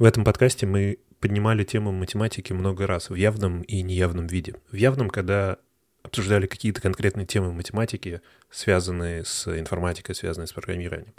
В 0.00 0.04
этом 0.04 0.24
подкасте 0.24 0.64
мы 0.64 0.96
поднимали 1.20 1.62
тему 1.62 1.92
математики 1.92 2.54
много 2.54 2.86
раз 2.86 3.10
в 3.10 3.14
явном 3.16 3.60
и 3.60 3.82
неявном 3.82 4.28
виде. 4.28 4.54
В 4.72 4.76
явном, 4.76 5.10
когда 5.10 5.58
обсуждали 6.02 6.46
какие-то 6.46 6.80
конкретные 6.80 7.26
темы 7.26 7.52
математики, 7.52 8.22
связанные 8.50 9.26
с 9.26 9.46
информатикой, 9.46 10.14
связанные 10.14 10.46
с 10.46 10.54
программированием. 10.54 11.12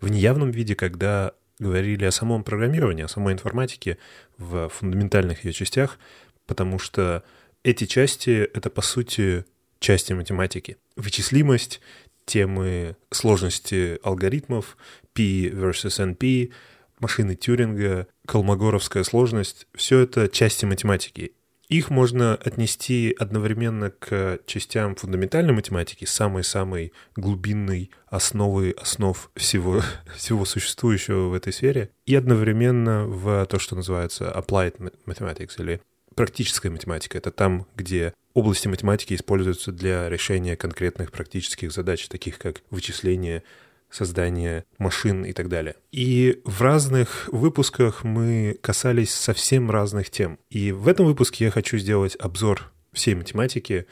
В 0.00 0.10
неявном 0.10 0.50
виде, 0.50 0.74
когда 0.74 1.32
говорили 1.58 2.06
о 2.06 2.10
самом 2.10 2.42
программировании, 2.42 3.04
о 3.04 3.08
самой 3.08 3.34
информатике 3.34 3.98
в 4.38 4.70
фундаментальных 4.70 5.44
ее 5.44 5.52
частях, 5.52 5.98
потому 6.46 6.78
что 6.78 7.24
эти 7.64 7.84
части— 7.84 8.30
это, 8.54 8.70
по 8.70 8.80
сути, 8.80 9.44
части 9.78 10.14
математики. 10.14 10.78
Вычислимость, 10.96 11.82
темы 12.24 12.96
сложности 13.10 13.98
алгоритмов, 14.02 14.78
P 15.12 15.48
versus 15.48 16.16
NP, 16.16 16.50
машины 17.02 17.34
Тюринга, 17.34 18.06
колмогоровская 18.26 19.02
сложность— 19.02 19.66
все 19.74 19.98
это 19.98 20.28
части 20.28 20.64
математики. 20.64 21.32
Их 21.68 21.88
можно 21.90 22.34
отнести 22.34 23.16
одновременно 23.18 23.90
к 23.90 24.40
частям 24.46 24.94
фундаментальной 24.94 25.54
математики, 25.54 26.04
самой-самой 26.04 26.92
глубинной 27.16 27.90
основы 28.08 28.74
основ 28.80 29.30
всего, 29.36 29.82
всего 30.16 30.44
существующего 30.44 31.28
в 31.28 31.34
этой 31.34 31.52
сфере, 31.52 31.90
и 32.04 32.14
одновременно 32.14 33.06
в 33.06 33.46
то, 33.46 33.58
что 33.58 33.74
называется 33.74 34.30
applied 34.36 34.92
mathematics 35.06 35.54
или 35.58 35.80
практическая 36.14 36.70
математика. 36.70 37.18
Это 37.18 37.30
там, 37.30 37.66
где 37.74 38.12
области 38.34 38.68
математики 38.68 39.14
используются 39.14 39.72
для 39.72 40.08
решения 40.08 40.56
конкретных 40.56 41.10
практических 41.10 41.72
задач, 41.72 42.06
таких 42.08 42.38
как 42.38 42.60
вычисление, 42.70 43.42
создания 43.92 44.64
машин 44.78 45.24
и 45.24 45.32
так 45.32 45.48
далее. 45.48 45.76
И 45.92 46.40
в 46.44 46.62
разных 46.62 47.28
выпусках 47.30 48.02
мы 48.02 48.58
касались 48.60 49.14
совсем 49.14 49.70
разных 49.70 50.10
тем. 50.10 50.38
И 50.50 50.72
в 50.72 50.88
этом 50.88 51.06
выпуске 51.06 51.44
я 51.44 51.50
хочу 51.50 51.78
сделать 51.78 52.16
обзор 52.16 52.72
всей 52.92 53.14
математики, 53.14 53.86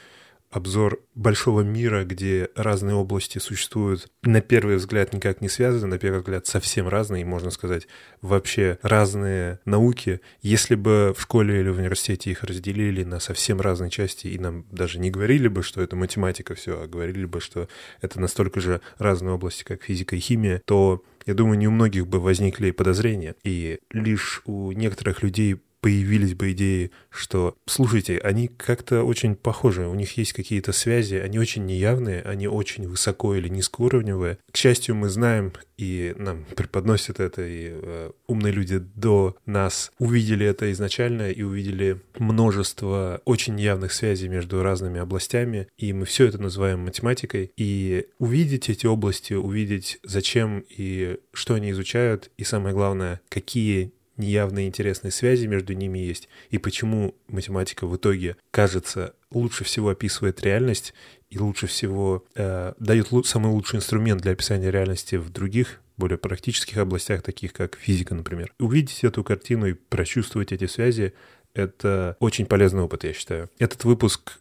обзор 0.51 1.01
большого 1.15 1.61
мира, 1.61 2.05
где 2.05 2.49
разные 2.57 2.95
области 2.97 3.39
существуют, 3.39 4.11
на 4.23 4.41
первый 4.41 4.77
взгляд 4.77 5.13
никак 5.13 5.41
не 5.41 5.49
связаны, 5.49 5.87
на 5.87 5.99
первый 5.99 6.19
взгляд 6.19 6.47
совсем 6.47 6.89
разные, 6.89 7.25
можно 7.25 7.51
сказать, 7.51 7.87
вообще 8.21 8.79
разные 8.83 9.61
науки. 9.65 10.21
Если 10.43 10.75
бы 10.75 11.15
в 11.17 11.23
школе 11.23 11.61
или 11.61 11.69
в 11.69 11.79
университете 11.79 12.31
их 12.31 12.43
разделили 12.43 13.05
на 13.05 13.21
совсем 13.21 13.61
разные 13.61 13.91
части, 13.91 14.27
и 14.27 14.39
нам 14.39 14.67
даже 14.71 14.99
не 14.99 15.11
говорили 15.11 15.49
бы, 15.49 15.63
что 15.63 15.83
это 15.83 15.95
математика 15.95 16.55
все, 16.55 16.83
а 16.83 16.87
говорили 16.87 17.27
бы, 17.27 17.41
что 17.41 17.69
это 18.01 18.21
настолько 18.21 18.61
же 18.61 18.81
разные 18.99 19.35
области, 19.35 19.63
как 19.63 19.85
физика 19.85 20.17
и 20.17 20.21
химия, 20.21 20.63
то 20.65 21.05
я 21.27 21.35
думаю, 21.35 21.59
не 21.59 21.69
у 21.69 21.71
многих 21.71 22.07
бы 22.07 22.19
возникли 22.19 22.71
подозрения. 22.71 23.37
И 23.45 23.79
лишь 23.93 24.43
у 24.47 24.73
некоторых 24.73 25.23
людей 25.23 25.61
появились 25.81 26.35
бы 26.35 26.53
идеи, 26.53 26.91
что, 27.11 27.57
слушайте, 27.67 28.19
они 28.19 28.49
как-то 28.49 29.03
очень 29.05 29.35
похожи, 29.35 29.87
у 29.87 29.95
них 29.95 30.17
есть 30.17 30.33
какие-то 30.33 30.73
связи, 30.73 31.15
они 31.15 31.39
очень 31.39 31.67
неявные, 31.67 32.23
они 32.23 32.49
очень 32.49 32.87
высоко 32.89 33.35
или 33.35 33.49
низкоуровневые. 33.49 34.39
К 34.51 34.57
счастью, 34.57 34.95
мы 34.95 35.09
знаем, 35.09 35.53
и 35.79 36.15
нам 36.17 36.45
преподносят 36.57 37.21
это, 37.21 37.43
и 37.43 37.71
э, 37.73 38.11
умные 38.27 38.53
люди 38.53 38.79
до 38.79 39.37
нас 39.47 39.93
увидели 39.99 40.45
это 40.45 40.71
изначально 40.73 41.31
и 41.31 41.43
увидели 41.43 42.01
множество 42.19 43.23
очень 43.25 43.59
явных 43.59 43.93
связей 43.93 44.29
между 44.29 44.63
разными 44.63 45.01
областями, 45.01 45.69
и 45.79 45.93
мы 45.93 46.05
все 46.05 46.27
это 46.27 46.39
называем 46.39 46.81
математикой. 46.81 47.53
И 47.57 48.07
увидеть 48.19 48.69
эти 48.69 48.87
области, 48.87 49.33
увидеть, 49.33 49.99
зачем 50.03 50.65
и 50.69 51.19
что 51.33 51.55
они 51.55 51.71
изучают, 51.71 52.31
и 52.37 52.45
самое 52.45 52.75
главное, 52.75 53.21
какие 53.29 53.93
неявные 54.21 54.69
интересные 54.69 55.11
связи 55.11 55.47
между 55.47 55.73
ними 55.73 55.99
есть, 55.99 56.29
и 56.51 56.59
почему 56.59 57.15
математика 57.29 57.87
в 57.87 57.97
итоге, 57.97 58.37
кажется, 58.51 59.15
лучше 59.31 59.65
всего 59.65 59.89
описывает 59.91 60.43
реальность 60.43 60.95
и 61.31 61.39
лучше 61.39 61.67
всего 61.67 62.25
э, 62.35 62.75
дает 62.79 63.09
самый 63.27 63.51
лучший 63.53 63.77
инструмент 63.79 64.23
для 64.23 64.33
описания 64.33 64.71
реальности 64.71 65.17
в 65.17 65.31
других 65.31 65.81
более 65.97 66.19
практических 66.19 66.79
областях, 66.79 67.23
таких 67.23 67.53
как 67.53 67.77
физика, 67.77 68.15
например. 68.15 68.53
Увидеть 68.59 69.05
эту 69.05 69.23
картину 69.23 69.67
и 69.67 69.75
прочувствовать 69.75 70.53
эти 70.53 70.67
связи— 70.67 71.13
это 71.55 72.17
очень 72.21 72.47
полезный 72.47 72.83
опыт, 72.83 73.05
я 73.05 73.13
считаю. 73.13 73.51
Этот 73.59 73.85
выпуск, 73.85 74.41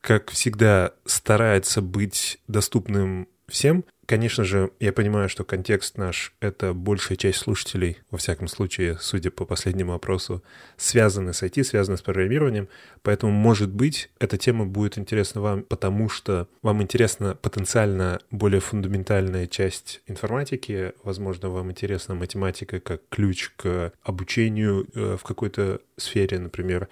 как 0.00 0.30
всегда, 0.30 0.92
старается 1.04 1.80
быть 1.80 2.38
доступным 2.46 3.28
всем, 3.48 3.84
Конечно 4.08 4.42
же, 4.42 4.70
я 4.80 4.94
понимаю, 4.94 5.28
что 5.28 5.44
контекст 5.44 5.98
наш— 5.98 6.32
это 6.40 6.72
большая 6.72 7.18
часть 7.18 7.40
слушателей, 7.40 7.98
во 8.10 8.16
всяком 8.16 8.48
случае, 8.48 8.96
судя 8.98 9.30
по 9.30 9.44
последнему 9.44 9.92
опросу, 9.92 10.42
связаны 10.78 11.34
с 11.34 11.42
IT, 11.42 11.62
связаны 11.62 11.98
с 11.98 12.00
программированием, 12.00 12.68
поэтому, 13.02 13.32
может 13.32 13.68
быть, 13.68 14.08
эта 14.18 14.38
тема 14.38 14.64
будет 14.64 14.96
интересна 14.96 15.42
вам, 15.42 15.62
потому 15.62 16.08
что 16.08 16.48
вам 16.62 16.80
интересна 16.80 17.34
потенциально 17.34 18.18
более 18.30 18.60
фундаментальная 18.60 19.46
часть 19.46 20.00
информатики, 20.06 20.94
возможно, 21.04 21.50
вам 21.50 21.70
интересна 21.70 22.14
математика 22.14 22.80
как 22.80 23.02
ключ 23.10 23.50
к 23.56 23.92
обучению 24.02 24.86
э, 24.94 25.18
в 25.20 25.22
какой-то 25.22 25.82
сфере, 25.98 26.38
например, 26.38 26.88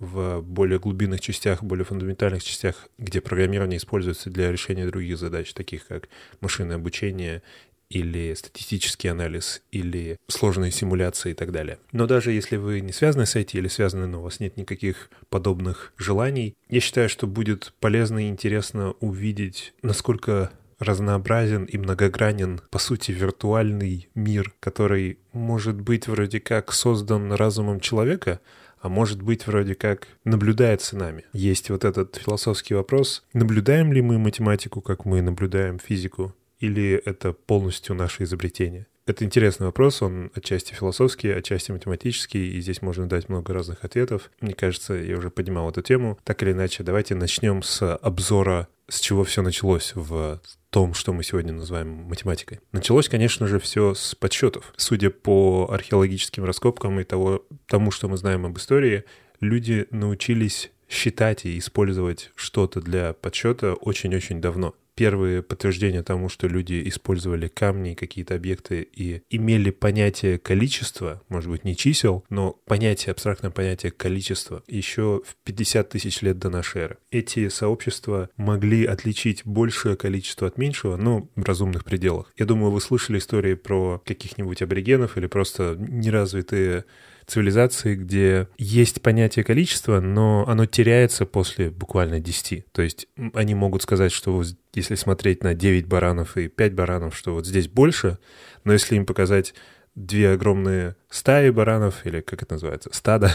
в 0.00 0.40
более 0.40 0.80
глубинных 0.80 1.20
частях, 1.20 1.62
более 1.62 1.84
фундаментальных 1.84 2.42
частях, 2.42 2.88
где 2.98 3.20
программирование 3.20 3.76
используется 3.76 4.30
для 4.30 4.50
решения 4.50 4.86
других 4.86 5.18
задач, 5.18 5.52
таких 5.52 5.86
как 5.86 6.08
машинное 6.40 6.76
обучение 6.76 7.42
или 7.90 8.32
статистический 8.34 9.08
анализ, 9.08 9.62
или 9.72 10.16
сложные 10.28 10.70
симуляции 10.70 11.32
и 11.32 11.34
так 11.34 11.52
далее. 11.52 11.78
Но 11.92 12.06
даже 12.06 12.32
если 12.32 12.56
вы 12.56 12.80
не 12.80 12.92
связаны 12.92 13.26
с 13.26 13.36
IT 13.36 13.50
или 13.52 13.68
связаны, 13.68 14.06
но 14.06 14.20
у 14.20 14.22
вас 14.22 14.40
нет 14.40 14.56
никаких 14.56 15.10
подобных 15.28 15.92
желаний, 15.96 16.54
я 16.68 16.80
считаю, 16.80 17.08
что 17.08 17.26
будет 17.26 17.74
полезно 17.80 18.24
и 18.24 18.28
интересно 18.28 18.94
увидеть, 19.00 19.74
насколько 19.82 20.50
разнообразен 20.78 21.64
и 21.64 21.76
многогранен, 21.76 22.62
по 22.70 22.78
сути, 22.78 23.12
виртуальный 23.12 24.08
мир, 24.14 24.54
который 24.60 25.18
может 25.32 25.78
быть 25.78 26.08
вроде 26.08 26.40
как 26.40 26.72
создан 26.72 27.32
разумом 27.32 27.80
человека, 27.80 28.40
а 28.80 28.88
может 28.88 29.22
быть 29.22 29.46
вроде 29.46 29.74
как 29.74 30.08
наблюдается 30.24 30.96
нами. 30.96 31.24
Есть 31.32 31.70
вот 31.70 31.84
этот 31.84 32.16
философский 32.16 32.74
вопрос, 32.74 33.24
наблюдаем 33.32 33.92
ли 33.92 34.02
мы 34.02 34.18
математику, 34.18 34.80
как 34.80 35.04
мы 35.04 35.22
наблюдаем 35.22 35.78
физику, 35.78 36.34
или 36.58 36.92
это 37.04 37.32
полностью 37.32 37.94
наше 37.94 38.24
изобретение? 38.24 38.86
Это 39.06 39.24
интересный 39.24 39.66
вопрос, 39.66 40.02
он 40.02 40.30
отчасти 40.34 40.72
философский, 40.72 41.30
отчасти 41.30 41.72
математический, 41.72 42.50
и 42.52 42.60
здесь 42.60 42.80
можно 42.80 43.08
дать 43.08 43.28
много 43.28 43.52
разных 43.52 43.82
ответов. 43.84 44.30
Мне 44.40 44.54
кажется, 44.54 44.94
я 44.94 45.16
уже 45.16 45.30
поднимал 45.30 45.68
эту 45.70 45.82
тему. 45.82 46.18
Так 46.22 46.42
или 46.42 46.52
иначе, 46.52 46.84
давайте 46.84 47.14
начнем 47.14 47.62
с 47.62 47.96
обзора, 47.96 48.68
с 48.88 49.00
чего 49.00 49.24
все 49.24 49.42
началось 49.42 49.92
в 49.96 50.40
том, 50.70 50.94
что 50.94 51.12
мы 51.12 51.22
сегодня 51.24 51.52
называем 51.52 51.88
математикой. 51.88 52.60
Началось, 52.72 53.08
конечно 53.08 53.46
же, 53.46 53.58
все 53.58 53.94
с 53.94 54.14
подсчетов. 54.14 54.72
Судя 54.76 55.10
по 55.10 55.68
археологическим 55.70 56.44
раскопкам 56.44 57.00
и 57.00 57.04
того, 57.04 57.44
тому, 57.66 57.90
что 57.90 58.08
мы 58.08 58.16
знаем 58.16 58.46
об 58.46 58.56
истории, 58.56 59.04
люди 59.40 59.86
научились 59.90 60.70
считать 60.88 61.44
и 61.44 61.58
использовать 61.58 62.30
что-то 62.34 62.80
для 62.80 63.12
подсчета 63.12 63.74
очень-очень 63.74 64.40
давно 64.40 64.74
первые 65.00 65.42
подтверждения 65.42 66.02
тому, 66.02 66.28
что 66.28 66.46
люди 66.46 66.82
использовали 66.86 67.48
камни, 67.48 67.94
какие-то 67.94 68.34
объекты 68.34 68.82
и 68.82 69.22
имели 69.30 69.70
понятие 69.70 70.36
количества, 70.36 71.22
может 71.30 71.48
быть, 71.48 71.64
не 71.64 71.74
чисел, 71.74 72.22
но 72.28 72.60
понятие, 72.66 73.12
абстрактное 73.12 73.50
понятие 73.50 73.92
количества 73.92 74.62
еще 74.66 75.22
в 75.26 75.36
50 75.44 75.88
тысяч 75.88 76.20
лет 76.20 76.38
до 76.38 76.50
нашей 76.50 76.82
эры. 76.82 76.98
Эти 77.10 77.48
сообщества 77.48 78.28
могли 78.36 78.84
отличить 78.84 79.46
большее 79.46 79.96
количество 79.96 80.46
от 80.46 80.58
меньшего, 80.58 80.96
но 80.96 81.30
в 81.34 81.44
разумных 81.44 81.86
пределах. 81.86 82.30
Я 82.36 82.44
думаю, 82.44 82.70
вы 82.70 82.82
слышали 82.82 83.16
истории 83.16 83.54
про 83.54 84.02
каких-нибудь 84.04 84.60
аборигенов 84.60 85.16
или 85.16 85.28
просто 85.28 85.76
неразвитые 85.78 86.84
цивилизации, 87.30 87.94
где 87.94 88.48
есть 88.58 89.02
понятие 89.02 89.44
количества, 89.44 90.00
но 90.00 90.44
оно 90.46 90.66
теряется 90.66 91.26
после 91.26 91.70
буквально 91.70 92.20
10. 92.20 92.72
То 92.72 92.82
есть 92.82 93.08
они 93.34 93.54
могут 93.54 93.82
сказать, 93.82 94.12
что 94.12 94.42
если 94.74 94.94
смотреть 94.94 95.42
на 95.42 95.54
9 95.54 95.86
баранов 95.86 96.36
и 96.36 96.48
5 96.48 96.74
баранов, 96.74 97.16
что 97.16 97.34
вот 97.34 97.46
здесь 97.46 97.68
больше, 97.68 98.18
но 98.64 98.72
если 98.72 98.96
им 98.96 99.06
показать 99.06 99.54
две 99.94 100.32
огромные 100.32 100.96
стаи 101.08 101.50
баранов, 101.50 102.06
или 102.06 102.20
как 102.20 102.42
это 102.42 102.54
называется, 102.54 102.90
стада, 102.92 103.32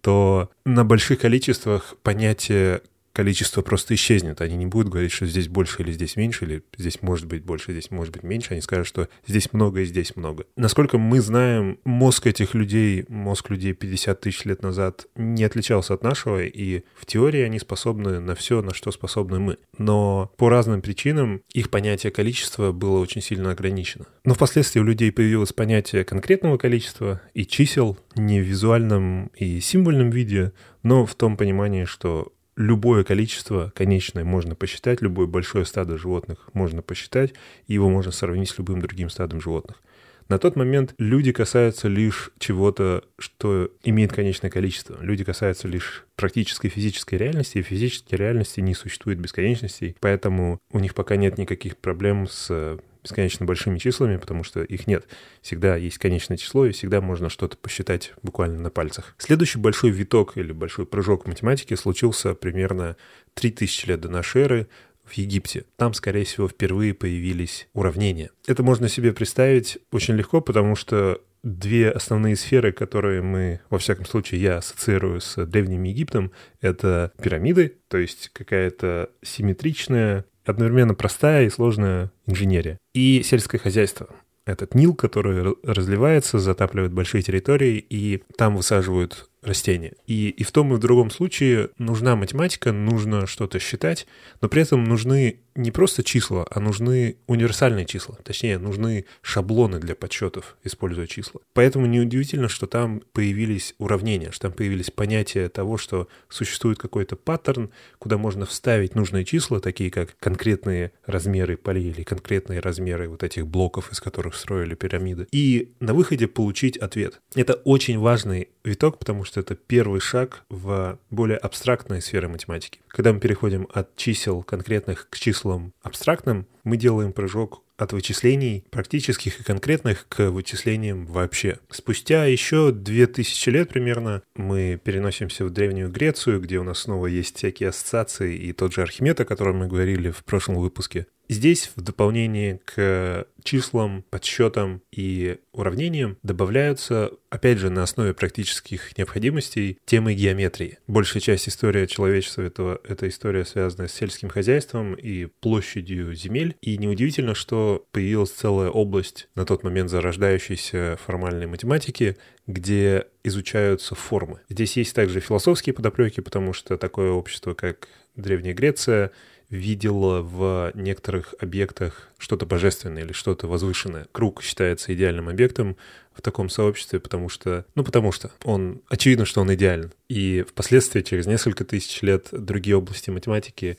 то 0.00 0.50
на 0.64 0.84
больших 0.84 1.20
количествах 1.20 1.94
понятие 2.02 2.82
количество 3.18 3.62
просто 3.62 3.96
исчезнет. 3.96 4.40
Они 4.40 4.54
не 4.54 4.66
будут 4.66 4.92
говорить, 4.92 5.10
что 5.10 5.26
здесь 5.26 5.48
больше 5.48 5.82
или 5.82 5.90
здесь 5.90 6.14
меньше, 6.14 6.44
или 6.44 6.62
здесь 6.76 7.02
может 7.02 7.26
быть 7.26 7.42
больше, 7.42 7.72
здесь 7.72 7.90
может 7.90 8.14
быть 8.14 8.22
меньше. 8.22 8.52
Они 8.52 8.60
скажут, 8.60 8.86
что 8.86 9.08
здесь 9.26 9.52
много 9.52 9.80
и 9.80 9.86
здесь 9.86 10.14
много. 10.14 10.44
Насколько 10.54 10.98
мы 10.98 11.20
знаем, 11.20 11.80
мозг 11.82 12.28
этих 12.28 12.54
людей, 12.54 13.06
мозг 13.08 13.50
людей 13.50 13.72
50 13.72 14.20
тысяч 14.20 14.44
лет 14.44 14.62
назад 14.62 15.08
не 15.16 15.42
отличался 15.42 15.94
от 15.94 16.04
нашего, 16.04 16.44
и 16.44 16.84
в 16.94 17.06
теории 17.06 17.40
они 17.40 17.58
способны 17.58 18.20
на 18.20 18.36
все, 18.36 18.62
на 18.62 18.72
что 18.72 18.92
способны 18.92 19.40
мы. 19.40 19.58
Но 19.76 20.32
по 20.36 20.48
разным 20.48 20.80
причинам 20.80 21.42
их 21.52 21.70
понятие 21.70 22.12
количества 22.12 22.70
было 22.70 23.00
очень 23.00 23.20
сильно 23.20 23.50
ограничено. 23.50 24.06
Но 24.24 24.34
впоследствии 24.34 24.78
у 24.78 24.84
людей 24.84 25.10
появилось 25.10 25.52
понятие 25.52 26.04
конкретного 26.04 26.56
количества 26.56 27.20
и 27.34 27.44
чисел 27.44 27.98
не 28.14 28.40
в 28.40 28.44
визуальном 28.44 29.32
и 29.34 29.58
символьном 29.58 30.10
виде, 30.10 30.52
но 30.84 31.04
в 31.04 31.16
том 31.16 31.36
понимании, 31.36 31.84
что 31.84 32.32
любое 32.58 33.04
количество 33.04 33.72
конечное 33.74 34.24
можно 34.24 34.54
посчитать, 34.54 35.00
любое 35.00 35.26
большое 35.26 35.64
стадо 35.64 35.96
животных 35.96 36.50
можно 36.52 36.82
посчитать, 36.82 37.32
и 37.68 37.74
его 37.74 37.88
можно 37.88 38.10
сравнить 38.10 38.50
с 38.50 38.58
любым 38.58 38.82
другим 38.82 39.08
стадом 39.08 39.40
животных. 39.40 39.80
На 40.28 40.38
тот 40.38 40.56
момент 40.56 40.94
люди 40.98 41.32
касаются 41.32 41.88
лишь 41.88 42.30
чего-то, 42.38 43.02
что 43.18 43.70
имеет 43.82 44.12
конечное 44.12 44.50
количество. 44.50 44.98
Люди 45.00 45.24
касаются 45.24 45.68
лишь 45.68 46.04
практической 46.16 46.68
физической 46.68 47.14
реальности, 47.14 47.58
и 47.58 47.62
физической 47.62 48.16
реальности 48.16 48.60
не 48.60 48.74
существует 48.74 49.18
бесконечностей, 49.20 49.96
поэтому 50.00 50.58
у 50.70 50.80
них 50.80 50.94
пока 50.94 51.16
нет 51.16 51.38
никаких 51.38 51.78
проблем 51.78 52.26
с 52.28 52.78
бесконечно 53.02 53.46
большими 53.46 53.78
числами, 53.78 54.16
потому 54.16 54.44
что 54.44 54.62
их 54.62 54.86
нет. 54.86 55.06
Всегда 55.42 55.76
есть 55.76 55.98
конечное 55.98 56.36
число, 56.36 56.66
и 56.66 56.72
всегда 56.72 57.00
можно 57.00 57.28
что-то 57.28 57.56
посчитать 57.56 58.12
буквально 58.22 58.60
на 58.60 58.70
пальцах. 58.70 59.14
Следующий 59.18 59.58
большой 59.58 59.90
виток 59.90 60.36
или 60.36 60.52
большой 60.52 60.86
прыжок 60.86 61.24
в 61.24 61.28
математике 61.28 61.76
случился 61.76 62.34
примерно 62.34 62.96
3000 63.34 63.86
лет 63.86 64.00
до 64.00 64.08
нашей 64.08 64.42
эры 64.42 64.68
в 65.04 65.12
Египте. 65.14 65.64
Там, 65.76 65.94
скорее 65.94 66.24
всего, 66.24 66.48
впервые 66.48 66.94
появились 66.94 67.68
уравнения. 67.72 68.30
Это 68.46 68.62
можно 68.62 68.88
себе 68.88 69.12
представить 69.12 69.78
очень 69.90 70.14
легко, 70.14 70.40
потому 70.40 70.76
что 70.76 71.20
две 71.42 71.90
основные 71.90 72.36
сферы, 72.36 72.72
которые 72.72 73.22
мы, 73.22 73.60
во 73.70 73.78
всяком 73.78 74.04
случае, 74.04 74.42
я 74.42 74.58
ассоциирую 74.58 75.20
с 75.20 75.44
Древним 75.46 75.84
Египтом, 75.84 76.32
это 76.60 77.12
пирамиды, 77.22 77.76
то 77.88 77.98
есть 77.98 78.30
какая-то 78.32 79.10
симметричная, 79.22 80.24
одновременно 80.48 80.94
простая 80.94 81.46
и 81.46 81.50
сложная 81.50 82.10
инженерия, 82.26 82.78
и 82.94 83.22
сельское 83.22 83.58
хозяйство. 83.58 84.08
Этот 84.46 84.74
Нил, 84.74 84.94
который 84.94 85.54
разливается, 85.62 86.38
затапливает 86.38 86.92
большие 86.92 87.22
территории, 87.22 87.84
и 87.90 88.22
там 88.36 88.56
высаживают 88.56 89.28
растения. 89.42 89.94
И, 90.06 90.28
и 90.30 90.42
в 90.42 90.52
том 90.52 90.72
и 90.72 90.76
в 90.76 90.80
другом 90.80 91.10
случае 91.10 91.70
нужна 91.78 92.16
математика, 92.16 92.72
нужно 92.72 93.26
что-то 93.26 93.58
считать, 93.58 94.06
но 94.40 94.48
при 94.48 94.62
этом 94.62 94.84
нужны 94.84 95.40
не 95.58 95.72
просто 95.72 96.04
числа, 96.04 96.46
а 96.50 96.60
нужны 96.60 97.16
универсальные 97.26 97.84
числа. 97.84 98.16
Точнее, 98.22 98.58
нужны 98.58 99.06
шаблоны 99.22 99.80
для 99.80 99.96
подсчетов, 99.96 100.56
используя 100.62 101.08
числа. 101.08 101.40
Поэтому 101.52 101.86
неудивительно, 101.86 102.48
что 102.48 102.68
там 102.68 103.02
появились 103.12 103.74
уравнения, 103.78 104.30
что 104.30 104.42
там 104.42 104.52
появились 104.52 104.92
понятия 104.92 105.48
того, 105.48 105.76
что 105.76 106.06
существует 106.28 106.78
какой-то 106.78 107.16
паттерн, 107.16 107.70
куда 107.98 108.18
можно 108.18 108.46
вставить 108.46 108.94
нужные 108.94 109.24
числа, 109.24 109.58
такие 109.58 109.90
как 109.90 110.16
конкретные 110.20 110.92
размеры 111.06 111.56
полей 111.56 111.90
или 111.90 112.04
конкретные 112.04 112.60
размеры 112.60 113.08
вот 113.08 113.24
этих 113.24 113.46
блоков, 113.48 113.90
из 113.90 114.00
которых 114.00 114.36
строили 114.36 114.76
пирамиды, 114.76 115.26
и 115.32 115.72
на 115.80 115.92
выходе 115.92 116.28
получить 116.28 116.76
ответ. 116.76 117.20
Это 117.34 117.54
очень 117.54 117.98
важный 117.98 118.48
виток, 118.62 119.00
потому 119.00 119.24
что 119.24 119.27
это 119.36 119.54
первый 119.54 120.00
шаг 120.00 120.44
в 120.48 120.98
более 121.10 121.36
абстрактной 121.36 122.00
сфере 122.00 122.28
математики. 122.28 122.80
Когда 122.88 123.12
мы 123.12 123.20
переходим 123.20 123.68
от 123.72 123.94
чисел 123.96 124.42
конкретных 124.42 125.08
к 125.10 125.18
числам 125.18 125.72
абстрактным, 125.82 126.46
мы 126.64 126.76
делаем 126.76 127.12
прыжок 127.12 127.62
от 127.78 127.92
вычислений 127.92 128.64
практических 128.70 129.40
и 129.40 129.44
конкретных 129.44 130.06
к 130.08 130.30
вычислениям 130.30 131.06
вообще. 131.06 131.58
Спустя 131.70 132.24
еще 132.24 132.72
2000 132.72 133.50
лет 133.50 133.68
примерно 133.68 134.22
мы 134.34 134.80
переносимся 134.82 135.44
в 135.44 135.50
Древнюю 135.50 135.90
Грецию, 135.90 136.40
где 136.40 136.58
у 136.58 136.64
нас 136.64 136.80
снова 136.80 137.06
есть 137.06 137.36
всякие 137.36 137.68
ассоциации 137.68 138.36
и 138.36 138.52
тот 138.52 138.74
же 138.74 138.82
Архимед, 138.82 139.20
о 139.20 139.24
котором 139.24 139.58
мы 139.58 139.68
говорили 139.68 140.10
в 140.10 140.24
прошлом 140.24 140.56
выпуске. 140.56 141.06
Здесь 141.28 141.70
в 141.76 141.82
дополнение 141.82 142.60
к 142.64 143.26
числам, 143.42 144.02
подсчетам 144.10 144.82
и 144.90 145.38
уравнениям 145.52 146.16
добавляются, 146.22 147.10
опять 147.28 147.58
же, 147.58 147.68
на 147.68 147.82
основе 147.82 148.14
практических 148.14 148.96
необходимостей, 148.96 149.78
темы 149.84 150.14
геометрии. 150.14 150.78
Большая 150.86 151.20
часть 151.20 151.48
истории 151.48 151.86
человечества 151.86 152.42
это, 152.42 152.80
это 152.84 153.08
история, 153.08 153.44
связанная 153.44 153.88
с 153.88 153.94
сельским 153.94 154.30
хозяйством 154.30 154.94
и 154.94 155.26
площадью 155.26 156.14
земель. 156.14 156.56
И 156.62 156.78
неудивительно, 156.78 157.34
что 157.34 157.86
появилась 157.92 158.30
целая 158.30 158.70
область 158.70 159.28
на 159.34 159.44
тот 159.44 159.64
момент 159.64 159.90
зарождающейся 159.90 160.98
формальной 161.04 161.46
математики, 161.46 162.16
где 162.46 163.06
изучаются 163.22 163.94
формы. 163.94 164.40
Здесь 164.48 164.76
есть 164.78 164.94
также 164.94 165.20
философские 165.20 165.74
подоплеки, 165.74 166.20
потому 166.20 166.54
что 166.54 166.78
такое 166.78 167.10
общество, 167.10 167.52
как 167.52 167.88
Древняя 168.16 168.54
Греция, 168.54 169.12
видела 169.50 170.20
в 170.20 170.72
некоторых 170.74 171.34
объектах 171.40 172.08
что-то 172.18 172.46
божественное 172.46 173.02
или 173.02 173.12
что-то 173.12 173.46
возвышенное. 173.46 174.06
Круг 174.12 174.42
считается 174.42 174.94
идеальным 174.94 175.28
объектом 175.28 175.76
в 176.12 176.20
таком 176.20 176.48
сообществе, 176.48 177.00
потому 177.00 177.28
что, 177.28 177.64
ну, 177.74 177.84
потому 177.84 178.12
что 178.12 178.30
он, 178.44 178.82
очевидно, 178.88 179.24
что 179.24 179.40
он 179.40 179.54
идеален. 179.54 179.92
И 180.08 180.44
впоследствии, 180.48 181.02
через 181.02 181.26
несколько 181.26 181.64
тысяч 181.64 182.02
лет, 182.02 182.28
другие 182.32 182.76
области 182.76 183.10
математики 183.10 183.78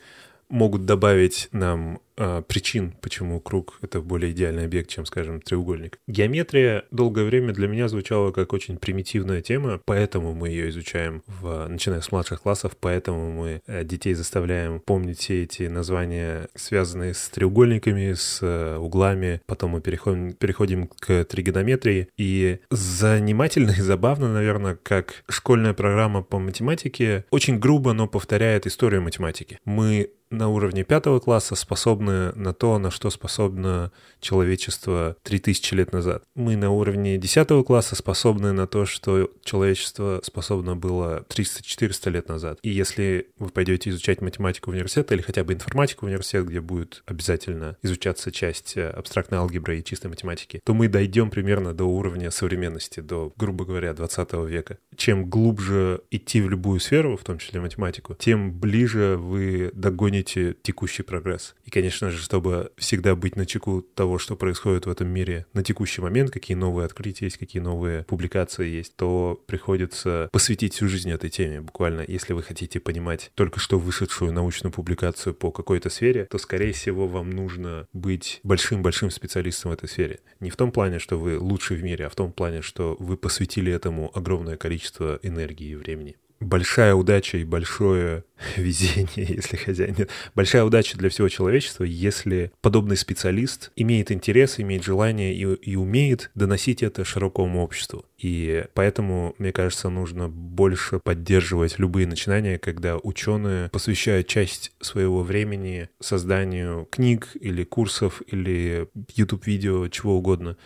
могут 0.49 0.85
добавить 0.85 1.49
нам 1.51 1.99
э, 2.19 2.43
причин, 2.47 2.93
почему 3.01 3.39
круг— 3.39 3.79
это 3.81 4.01
более 4.01 4.31
идеальный 4.31 4.65
объект, 4.65 4.89
чем, 4.89 5.05
скажем, 5.05 5.41
треугольник. 5.41 5.99
Геометрия 6.07 6.83
долгое 6.91 7.25
время 7.25 7.53
для 7.53 7.67
меня 7.67 7.87
звучала 7.87 8.31
как 8.31 8.53
очень 8.53 8.77
примитивная 8.77 9.41
тема, 9.41 9.81
поэтому 9.85 10.33
мы 10.33 10.49
ее 10.49 10.69
изучаем, 10.69 11.23
в, 11.25 11.67
начиная 11.67 12.01
с 12.01 12.11
младших 12.11 12.41
классов, 12.41 12.77
поэтому 12.79 13.31
мы 13.31 13.61
э, 13.65 13.83
детей 13.83 14.13
заставляем 14.13 14.79
помнить 14.79 15.19
все 15.19 15.43
эти 15.43 15.63
названия, 15.63 16.49
связанные 16.55 17.13
с 17.13 17.29
треугольниками, 17.29 18.13
с 18.13 18.39
э, 18.41 18.77
углами, 18.77 19.41
потом 19.45 19.71
мы 19.71 19.81
переходим, 19.81 20.33
переходим 20.33 20.87
к 20.87 21.23
тригонометрии, 21.23 22.09
и 22.17 22.59
занимательно 22.69 23.71
и 23.71 23.81
забавно, 23.81 24.31
наверное, 24.31 24.75
как 24.75 25.23
школьная 25.29 25.73
программа 25.73 26.21
по 26.21 26.39
математике 26.39 27.25
очень 27.31 27.59
грубо, 27.59 27.93
но 27.93 28.07
повторяет 28.07 28.67
историю 28.67 29.01
математики. 29.01 29.59
Мы 29.65 30.11
на 30.31 30.49
уровне 30.49 30.83
пятого 30.83 31.19
класса 31.19 31.55
способны 31.55 32.08
на 32.09 32.53
то, 32.53 32.77
на 32.79 32.91
что 32.91 33.09
способно 33.09 33.91
человечество 34.19 35.15
3000 35.23 35.73
лет 35.73 35.93
назад. 35.93 36.23
Мы 36.35 36.55
на 36.55 36.71
уровне 36.71 37.17
десятого 37.17 37.63
класса 37.63 37.95
способны 37.95 38.51
на 38.51 38.67
то, 38.67 38.85
что 38.85 39.31
человечество 39.43 40.21
способно 40.23 40.75
было 40.75 41.25
300-400 41.29 42.09
лет 42.09 42.27
назад. 42.29 42.59
И 42.61 42.69
если 42.69 43.27
вы 43.37 43.49
пойдете 43.49 43.89
изучать 43.89 44.21
математику 44.21 44.71
в 44.71 44.73
университет 44.73 45.11
или 45.11 45.21
хотя 45.21 45.43
бы 45.43 45.53
информатику 45.53 46.05
в 46.05 46.09
университет, 46.09 46.45
где 46.45 46.61
будет 46.61 47.03
обязательно 47.05 47.77
изучаться 47.81 48.31
часть 48.31 48.77
э, 48.77 48.89
абстрактной 48.89 49.39
алгебры 49.39 49.79
и 49.79 49.83
чистой 49.83 50.07
математики, 50.07 50.61
то 50.63 50.73
мы 50.73 50.87
дойдем 50.87 51.29
примерно 51.29 51.73
до 51.73 51.85
уровня 51.85 52.31
современности, 52.31 52.99
до, 52.99 53.33
грубо 53.37 53.65
говоря, 53.65 53.93
20 53.93 54.33
века. 54.47 54.77
Чем 54.95 55.29
глубже 55.29 56.01
идти 56.11 56.41
в 56.41 56.49
любую 56.49 56.79
сферу, 56.79 57.17
в 57.17 57.23
том 57.23 57.37
числе 57.37 57.61
математику, 57.61 58.15
тем 58.15 58.51
ближе 58.51 59.17
вы 59.17 59.71
догоните 59.73 60.55
текущий 60.61 61.03
прогресс. 61.03 61.55
И, 61.65 61.69
конечно 61.69 61.98
же, 62.07 62.17
чтобы 62.17 62.71
всегда 62.77 63.15
быть 63.15 63.35
на 63.35 63.45
чеку 63.45 63.81
того, 63.81 64.17
что 64.17 64.35
происходит 64.35 64.85
в 64.85 64.89
этом 64.89 65.07
мире 65.09 65.45
на 65.53 65.63
текущий 65.63 66.01
момент, 66.01 66.31
какие 66.31 66.55
новые 66.55 66.85
открытия 66.85 67.25
есть, 67.25 67.37
какие 67.37 67.61
новые 67.61 68.03
публикации 68.03 68.67
есть, 68.67 68.95
то 68.95 69.41
приходится 69.47 70.29
посвятить 70.31 70.73
всю 70.73 70.87
жизнь 70.87 71.11
этой 71.11 71.29
теме. 71.29 71.61
Буквально, 71.61 72.05
если 72.07 72.33
вы 72.33 72.43
хотите 72.43 72.79
понимать 72.79 73.31
только 73.35 73.59
что 73.59 73.77
вышедшую 73.77 74.31
научную 74.31 74.71
публикацию 74.71 75.33
по 75.33 75.51
какой-то 75.51 75.89
сфере, 75.89 76.25
то, 76.25 76.37
скорее 76.37 76.71
всего, 76.71 77.07
вам 77.07 77.31
нужно 77.31 77.87
быть 77.93 78.39
большим-большим 78.43 79.11
специалистом 79.11 79.71
в 79.71 79.73
этой 79.73 79.89
сфере. 79.89 80.19
Не 80.39 80.49
в 80.49 80.55
том 80.55 80.71
плане, 80.71 80.99
что 80.99 81.17
вы 81.17 81.37
лучший 81.37 81.77
в 81.77 81.83
мире, 81.83 82.05
а 82.05 82.09
в 82.09 82.15
том 82.15 82.31
плане, 82.31 82.61
что 82.61 82.95
вы 82.99 83.17
посвятили 83.17 83.71
этому 83.71 84.11
огромное 84.15 84.57
количество 84.57 85.19
энергии 85.23 85.69
и 85.69 85.75
времени 85.75 86.15
большая 86.39 86.95
удача 86.95 87.37
и 87.37 87.43
большое 87.43 88.23
везение, 88.57 89.25
если 89.35 89.57
хозяин 89.57 89.95
нет. 89.97 90.09
Большая 90.35 90.63
удача 90.63 90.97
для 90.97 91.09
всего 91.09 91.29
человечества, 91.29 91.83
если 91.83 92.51
подобный 92.61 92.97
специалист 92.97 93.71
имеет 93.75 94.11
интерес, 94.11 94.59
имеет 94.59 94.83
желание 94.83 95.33
и, 95.33 95.43
и 95.43 95.75
умеет 95.75 96.31
доносить 96.35 96.83
это 96.83 97.03
широкому 97.03 97.63
обществу. 97.63 98.05
И 98.17 98.65
поэтому, 98.73 99.35
мне 99.37 99.51
кажется, 99.51 99.89
нужно 99.89 100.29
больше 100.29 100.99
поддерживать 100.99 101.79
любые 101.79 102.07
начинания, 102.07 102.57
когда 102.57 102.97
ученые 102.97 103.69
посвящают 103.69 104.27
часть 104.27 104.71
своего 104.81 105.23
времени 105.23 105.89
созданию 105.99 106.87
книг 106.91 107.29
или 107.39 107.63
курсов 107.63 108.21
или 108.27 108.87
YouTube-видео, 109.15 109.87
чего 109.87 110.17
угодно, 110.17 110.57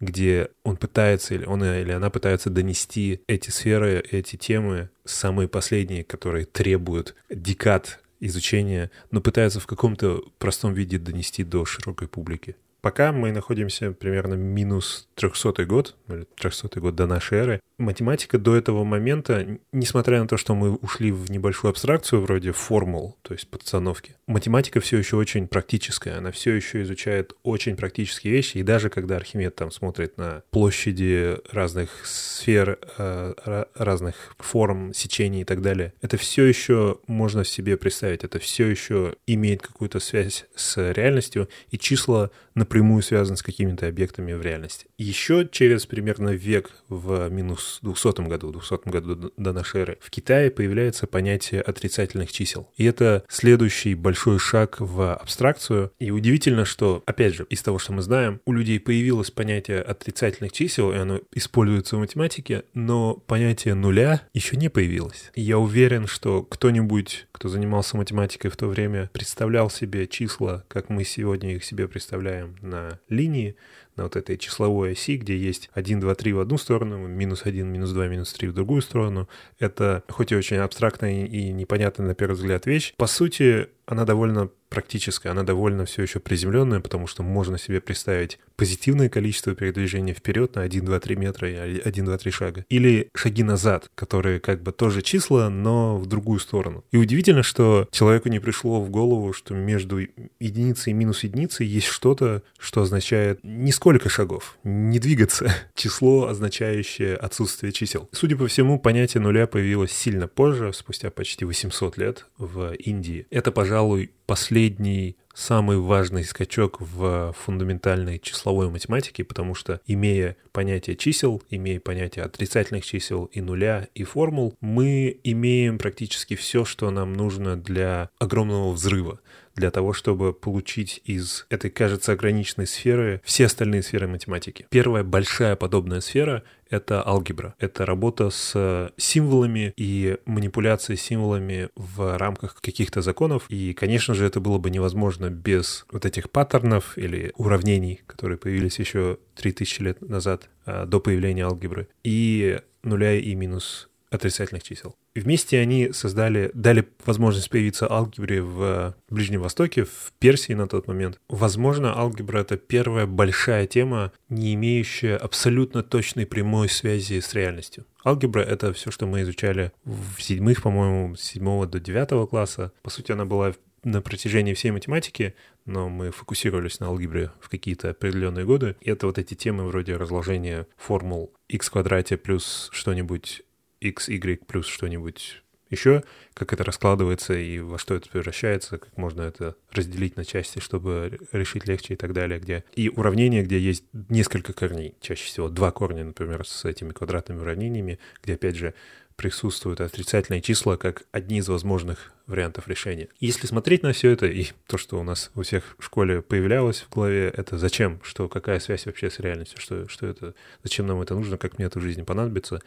где 0.00 0.48
он 0.64 0.76
пытается, 0.76 1.34
или 1.34 1.44
он 1.44 1.62
или 1.62 1.92
она 1.92 2.10
пытается 2.10 2.50
донести 2.50 3.22
эти 3.26 3.50
сферы, 3.50 4.02
эти 4.10 4.36
темы, 4.36 4.90
самые 5.04 5.48
последние, 5.48 6.04
которые 6.04 6.46
требуют 6.46 7.14
декад 7.28 8.00
изучения, 8.18 8.90
но 9.10 9.20
пытаются 9.20 9.60
в 9.60 9.66
каком-то 9.66 10.24
простом 10.38 10.72
виде 10.74 10.98
донести 10.98 11.44
до 11.44 11.64
широкой 11.64 12.08
публики. 12.08 12.56
Пока 12.80 13.12
мы 13.12 13.32
находимся 13.32 13.92
примерно 13.92 14.34
минус 14.34 15.08
300 15.16 15.64
год, 15.66 15.96
или 16.08 16.26
300 16.36 16.80
год 16.80 16.94
до 16.94 17.06
нашей 17.06 17.38
эры, 17.38 17.60
математика 17.78 18.38
до 18.38 18.56
этого 18.56 18.84
момента, 18.84 19.58
несмотря 19.72 20.20
на 20.20 20.28
то, 20.28 20.36
что 20.36 20.54
мы 20.54 20.74
ушли 20.76 21.12
в 21.12 21.30
небольшую 21.30 21.70
абстракцию 21.70 22.22
вроде 22.22 22.52
формул, 22.52 23.16
то 23.22 23.34
есть 23.34 23.48
подстановки, 23.48 24.16
математика 24.26 24.80
все 24.80 24.98
еще 24.98 25.16
очень 25.16 25.48
практическая, 25.48 26.18
она 26.18 26.30
все 26.30 26.52
еще 26.52 26.82
изучает 26.82 27.34
очень 27.42 27.76
практические 27.76 28.32
вещи, 28.32 28.58
и 28.58 28.62
даже 28.62 28.90
когда 28.90 29.16
Архимед 29.16 29.54
там 29.56 29.70
смотрит 29.70 30.16
на 30.16 30.42
площади 30.50 31.36
разных 31.50 31.90
сфер, 32.04 32.78
э, 32.98 33.64
разных 33.74 34.34
форм, 34.38 34.94
сечений 34.94 35.42
и 35.42 35.44
так 35.44 35.62
далее, 35.62 35.92
это 36.00 36.16
все 36.16 36.44
еще 36.44 36.98
можно 37.06 37.44
себе 37.44 37.76
представить, 37.76 38.24
это 38.24 38.38
все 38.38 38.66
еще 38.66 39.16
имеет 39.26 39.62
какую-то 39.62 40.00
связь 40.00 40.46
с 40.54 40.92
реальностью, 40.92 41.48
и 41.70 41.78
числа 41.78 42.30
напрямую 42.70 43.02
связаны 43.02 43.36
с 43.36 43.42
какими-то 43.42 43.88
объектами 43.88 44.32
в 44.32 44.42
реальности. 44.42 44.86
Еще 44.96 45.48
через 45.50 45.86
примерно 45.86 46.28
век 46.28 46.70
в 46.88 47.28
минус 47.28 47.80
200 47.82 48.28
году, 48.28 48.48
в 48.48 48.52
200 48.52 48.88
году 48.88 49.32
до 49.36 49.52
нашей 49.52 49.80
эры, 49.80 49.98
в 50.00 50.08
Китае 50.08 50.52
появляется 50.52 51.08
понятие 51.08 51.62
отрицательных 51.62 52.30
чисел. 52.30 52.70
И 52.76 52.84
это 52.84 53.24
следующий 53.28 53.96
большой 53.96 54.38
шаг 54.38 54.76
в 54.78 55.14
абстракцию. 55.14 55.90
И 55.98 56.12
удивительно, 56.12 56.64
что, 56.64 57.02
опять 57.06 57.34
же, 57.34 57.44
из 57.50 57.60
того, 57.60 57.80
что 57.80 57.92
мы 57.92 58.02
знаем, 58.02 58.40
у 58.44 58.52
людей 58.52 58.78
появилось 58.78 59.32
понятие 59.32 59.80
отрицательных 59.80 60.52
чисел, 60.52 60.92
и 60.92 60.96
оно 60.96 61.20
используется 61.34 61.96
в 61.96 61.98
математике, 61.98 62.62
но 62.72 63.14
понятие 63.14 63.74
нуля 63.74 64.22
еще 64.32 64.56
не 64.56 64.68
появилось. 64.68 65.32
И 65.34 65.42
я 65.42 65.58
уверен, 65.58 66.06
что 66.06 66.44
кто-нибудь, 66.44 67.26
кто 67.32 67.48
занимался 67.48 67.96
математикой 67.96 68.52
в 68.52 68.56
то 68.56 68.68
время, 68.68 69.10
представлял 69.12 69.70
себе 69.70 70.06
числа, 70.06 70.64
как 70.68 70.88
мы 70.88 71.02
сегодня 71.02 71.56
их 71.56 71.64
себе 71.64 71.88
представляем 71.88 72.59
на 72.62 72.98
линии, 73.08 73.56
на 73.96 74.04
вот 74.04 74.16
этой 74.16 74.36
числовой 74.36 74.92
оси, 74.92 75.16
где 75.16 75.36
есть 75.36 75.70
1, 75.72 76.00
2, 76.00 76.14
3 76.14 76.32
в 76.32 76.40
одну 76.40 76.58
сторону, 76.58 76.98
минус 77.06 77.42
1, 77.44 77.66
минус 77.66 77.90
2, 77.90 78.08
минус 78.08 78.32
3 78.32 78.48
в 78.48 78.54
другую 78.54 78.82
сторону. 78.82 79.28
Это 79.58 80.02
хоть 80.08 80.32
и 80.32 80.36
очень 80.36 80.56
абстрактная 80.56 81.26
и 81.26 81.50
непонятная 81.52 82.06
на 82.06 82.14
первый 82.14 82.34
взгляд 82.34 82.66
вещь, 82.66 82.94
по 82.96 83.06
сути, 83.06 83.68
она 83.90 84.04
довольно 84.04 84.48
практическая, 84.70 85.30
она 85.30 85.42
довольно 85.42 85.84
все 85.84 86.02
еще 86.02 86.20
приземленная, 86.20 86.80
потому 86.80 87.06
что 87.08 87.22
можно 87.22 87.58
себе 87.58 87.80
представить 87.80 88.38
позитивное 88.56 89.08
количество 89.08 89.54
передвижения 89.54 90.14
вперед 90.14 90.54
на 90.54 90.62
1, 90.62 90.84
2, 90.84 91.00
3 91.00 91.16
метра 91.16 91.50
и 91.50 91.80
1, 91.80 92.04
2, 92.04 92.18
3 92.18 92.30
шага. 92.30 92.64
Или 92.68 93.08
шаги 93.14 93.42
назад, 93.42 93.90
которые 93.96 94.38
как 94.38 94.62
бы 94.62 94.70
тоже 94.70 95.02
числа, 95.02 95.50
но 95.50 95.98
в 95.98 96.06
другую 96.06 96.38
сторону. 96.38 96.84
И 96.92 96.96
удивительно, 96.96 97.42
что 97.42 97.88
человеку 97.90 98.28
не 98.28 98.38
пришло 98.38 98.80
в 98.80 98.90
голову, 98.90 99.32
что 99.32 99.54
между 99.54 99.98
единицей 100.38 100.92
и 100.92 100.94
минус 100.94 101.24
единицей 101.24 101.66
есть 101.66 101.88
что-то, 101.88 102.42
что 102.58 102.82
означает 102.82 103.40
не 103.42 103.72
сколько 103.72 104.08
шагов, 104.08 104.56
не 104.62 105.00
двигаться. 105.00 105.52
Число, 105.74 106.28
означающее 106.28 107.16
отсутствие 107.16 107.72
чисел. 107.72 108.08
Судя 108.12 108.36
по 108.36 108.46
всему, 108.46 108.78
понятие 108.78 109.20
нуля 109.20 109.48
появилось 109.48 109.90
сильно 109.90 110.28
позже, 110.28 110.72
спустя 110.72 111.10
почти 111.10 111.44
800 111.44 111.96
лет 111.96 112.26
в 112.38 112.72
Индии. 112.74 113.26
Это, 113.30 113.50
пожалуй, 113.50 113.79
последний 114.26 115.16
самый 115.40 115.78
важный 115.78 116.22
скачок 116.24 116.80
в 116.80 117.32
фундаментальной 117.32 118.18
числовой 118.18 118.68
математике, 118.68 119.24
потому 119.24 119.54
что, 119.54 119.80
имея 119.86 120.36
понятие 120.52 120.96
чисел, 120.96 121.42
имея 121.48 121.80
понятие 121.80 122.24
отрицательных 122.26 122.84
чисел 122.84 123.24
и 123.24 123.40
нуля, 123.40 123.88
и 123.94 124.04
формул, 124.04 124.54
мы 124.60 125.18
имеем 125.24 125.78
практически 125.78 126.36
все, 126.36 126.64
что 126.64 126.90
нам 126.90 127.14
нужно 127.14 127.56
для 127.56 128.10
огромного 128.18 128.72
взрыва 128.72 129.20
для 129.56 129.70
того, 129.70 129.92
чтобы 129.92 130.32
получить 130.32 131.00
из 131.04 131.46
этой, 131.50 131.70
кажется, 131.70 132.12
ограниченной 132.12 132.66
сферы 132.66 133.20
все 133.24 133.46
остальные 133.46 133.82
сферы 133.82 134.08
математики. 134.08 134.66
Первая 134.70 135.04
большая 135.04 135.56
подобная 135.56 136.00
сфера— 136.00 136.44
это 136.70 137.06
алгебра. 137.06 137.54
Это 137.58 137.84
работа 137.84 138.30
с 138.30 138.92
символами 138.96 139.74
и 139.76 140.16
манипуляция 140.24 140.96
символами 140.96 141.68
в 141.74 142.16
рамках 142.16 142.60
каких-то 142.60 143.02
законов. 143.02 143.44
И, 143.48 143.74
конечно 143.74 144.14
же, 144.14 144.24
это 144.24 144.40
было 144.40 144.58
бы 144.58 144.70
невозможно 144.70 145.29
без 145.30 145.86
вот 145.90 146.04
этих 146.04 146.30
паттернов 146.30 146.98
или 146.98 147.32
уравнений, 147.36 148.02
которые 148.06 148.38
появились 148.38 148.78
еще 148.78 149.18
3000 149.36 149.80
лет 149.82 150.00
назад, 150.02 150.48
а, 150.66 150.86
до 150.86 151.00
появления 151.00 151.44
алгебры. 151.44 151.88
И 152.04 152.60
нуля 152.82 153.14
и 153.14 153.34
минус 153.34 153.90
отрицательных 154.10 154.62
чисел. 154.62 154.96
Вместе 155.14 155.58
они 155.58 155.92
создали, 155.92 156.50
дали 156.54 156.86
возможность 157.04 157.48
появиться 157.50 157.90
алгебре 157.90 158.42
в 158.42 158.94
Ближнем 159.08 159.42
Востоке, 159.42 159.84
в 159.84 160.12
Персии 160.18 160.52
на 160.52 160.68
тот 160.68 160.86
момент. 160.88 161.20
Возможно, 161.28 161.96
алгебра— 161.96 162.38
это 162.40 162.56
первая 162.56 163.06
большая 163.06 163.66
тема, 163.66 164.12
не 164.28 164.54
имеющая 164.54 165.16
абсолютно 165.16 165.82
точной 165.82 166.26
прямой 166.26 166.68
связи 166.68 167.20
с 167.20 167.34
реальностью. 167.34 167.86
Алгебра— 168.04 168.40
это 168.42 168.72
все, 168.72 168.90
что 168.90 169.06
мы 169.06 169.22
изучали 169.22 169.72
в 169.84 170.20
седьмых, 170.20 170.62
по-моему, 170.62 171.16
с 171.16 171.22
седьмого 171.22 171.66
до 171.66 171.80
девятого 171.80 172.26
класса. 172.26 172.72
По 172.82 172.90
сути, 172.90 173.12
она 173.12 173.24
была 173.24 173.52
на 173.84 174.02
протяжении 174.02 174.54
всей 174.54 174.70
математики, 174.70 175.34
но 175.64 175.88
мы 175.88 176.10
фокусировались 176.10 176.80
на 176.80 176.86
алгебре 176.86 177.30
в 177.40 177.48
какие-то 177.48 177.90
определенные 177.90 178.44
годы. 178.44 178.76
И 178.80 178.90
это 178.90 179.06
вот 179.06 179.18
эти 179.18 179.34
темы 179.34 179.66
вроде 179.66 179.96
разложения 179.96 180.66
формул 180.76 181.32
x 181.48 181.70
квадрате 181.70 182.16
плюс 182.16 182.68
что-нибудь 182.72 183.42
x, 183.80 184.08
y 184.08 184.44
плюс 184.46 184.66
что-нибудь 184.66 185.42
еще, 185.70 186.02
как 186.34 186.52
это 186.52 186.64
раскладывается 186.64 187.32
и 187.34 187.60
во 187.60 187.78
что 187.78 187.94
это 187.94 188.08
превращается, 188.08 188.78
как 188.78 188.96
можно 188.96 189.22
это 189.22 189.56
разделить 189.70 190.16
на 190.16 190.24
части, 190.24 190.58
чтобы 190.58 191.20
решить 191.30 191.66
легче 191.66 191.94
и 191.94 191.96
так 191.96 192.12
далее, 192.12 192.40
где 192.40 192.64
и 192.74 192.88
уравнения, 192.88 193.42
где 193.42 193.58
есть 193.58 193.84
несколько 193.92 194.52
корней, 194.52 194.96
чаще 195.00 195.24
всего 195.24 195.48
два 195.48 195.70
корня, 195.70 196.04
например, 196.04 196.44
с 196.44 196.64
этими 196.64 196.90
квадратными 196.90 197.38
уравнениями, 197.40 198.00
где, 198.20 198.34
опять 198.34 198.56
же, 198.56 198.74
присутствуют 199.20 199.82
отрицательные 199.82 200.40
числа 200.40 200.78
как 200.78 201.02
одни 201.12 201.40
из 201.40 201.48
возможных 201.50 202.10
вариантов 202.26 202.68
решения. 202.68 203.08
Если 203.18 203.46
смотреть 203.46 203.82
на 203.82 203.92
все 203.92 204.08
это 204.12 204.24
и 204.24 204.46
то, 204.66 204.78
что 204.78 204.98
у 204.98 205.02
нас 205.02 205.30
у 205.34 205.42
всех 205.42 205.76
в 205.78 205.84
школе 205.84 206.22
появлялось 206.22 206.80
в 206.80 206.94
голове, 206.94 207.28
это 207.36 207.58
зачем, 207.58 208.00
что 208.02 208.30
какая 208.30 208.60
связь 208.60 208.86
вообще 208.86 209.10
с 209.10 209.20
реальностью, 209.20 209.60
что, 209.60 209.86
что 209.90 210.06
это, 210.06 210.34
зачем 210.62 210.86
нам 210.86 211.02
это 211.02 211.14
нужно, 211.14 211.36
как 211.36 211.58
мне 211.58 211.66
это 211.66 211.80
в 211.80 211.82
жизни 211.82 212.00
понадобится. 212.00 212.62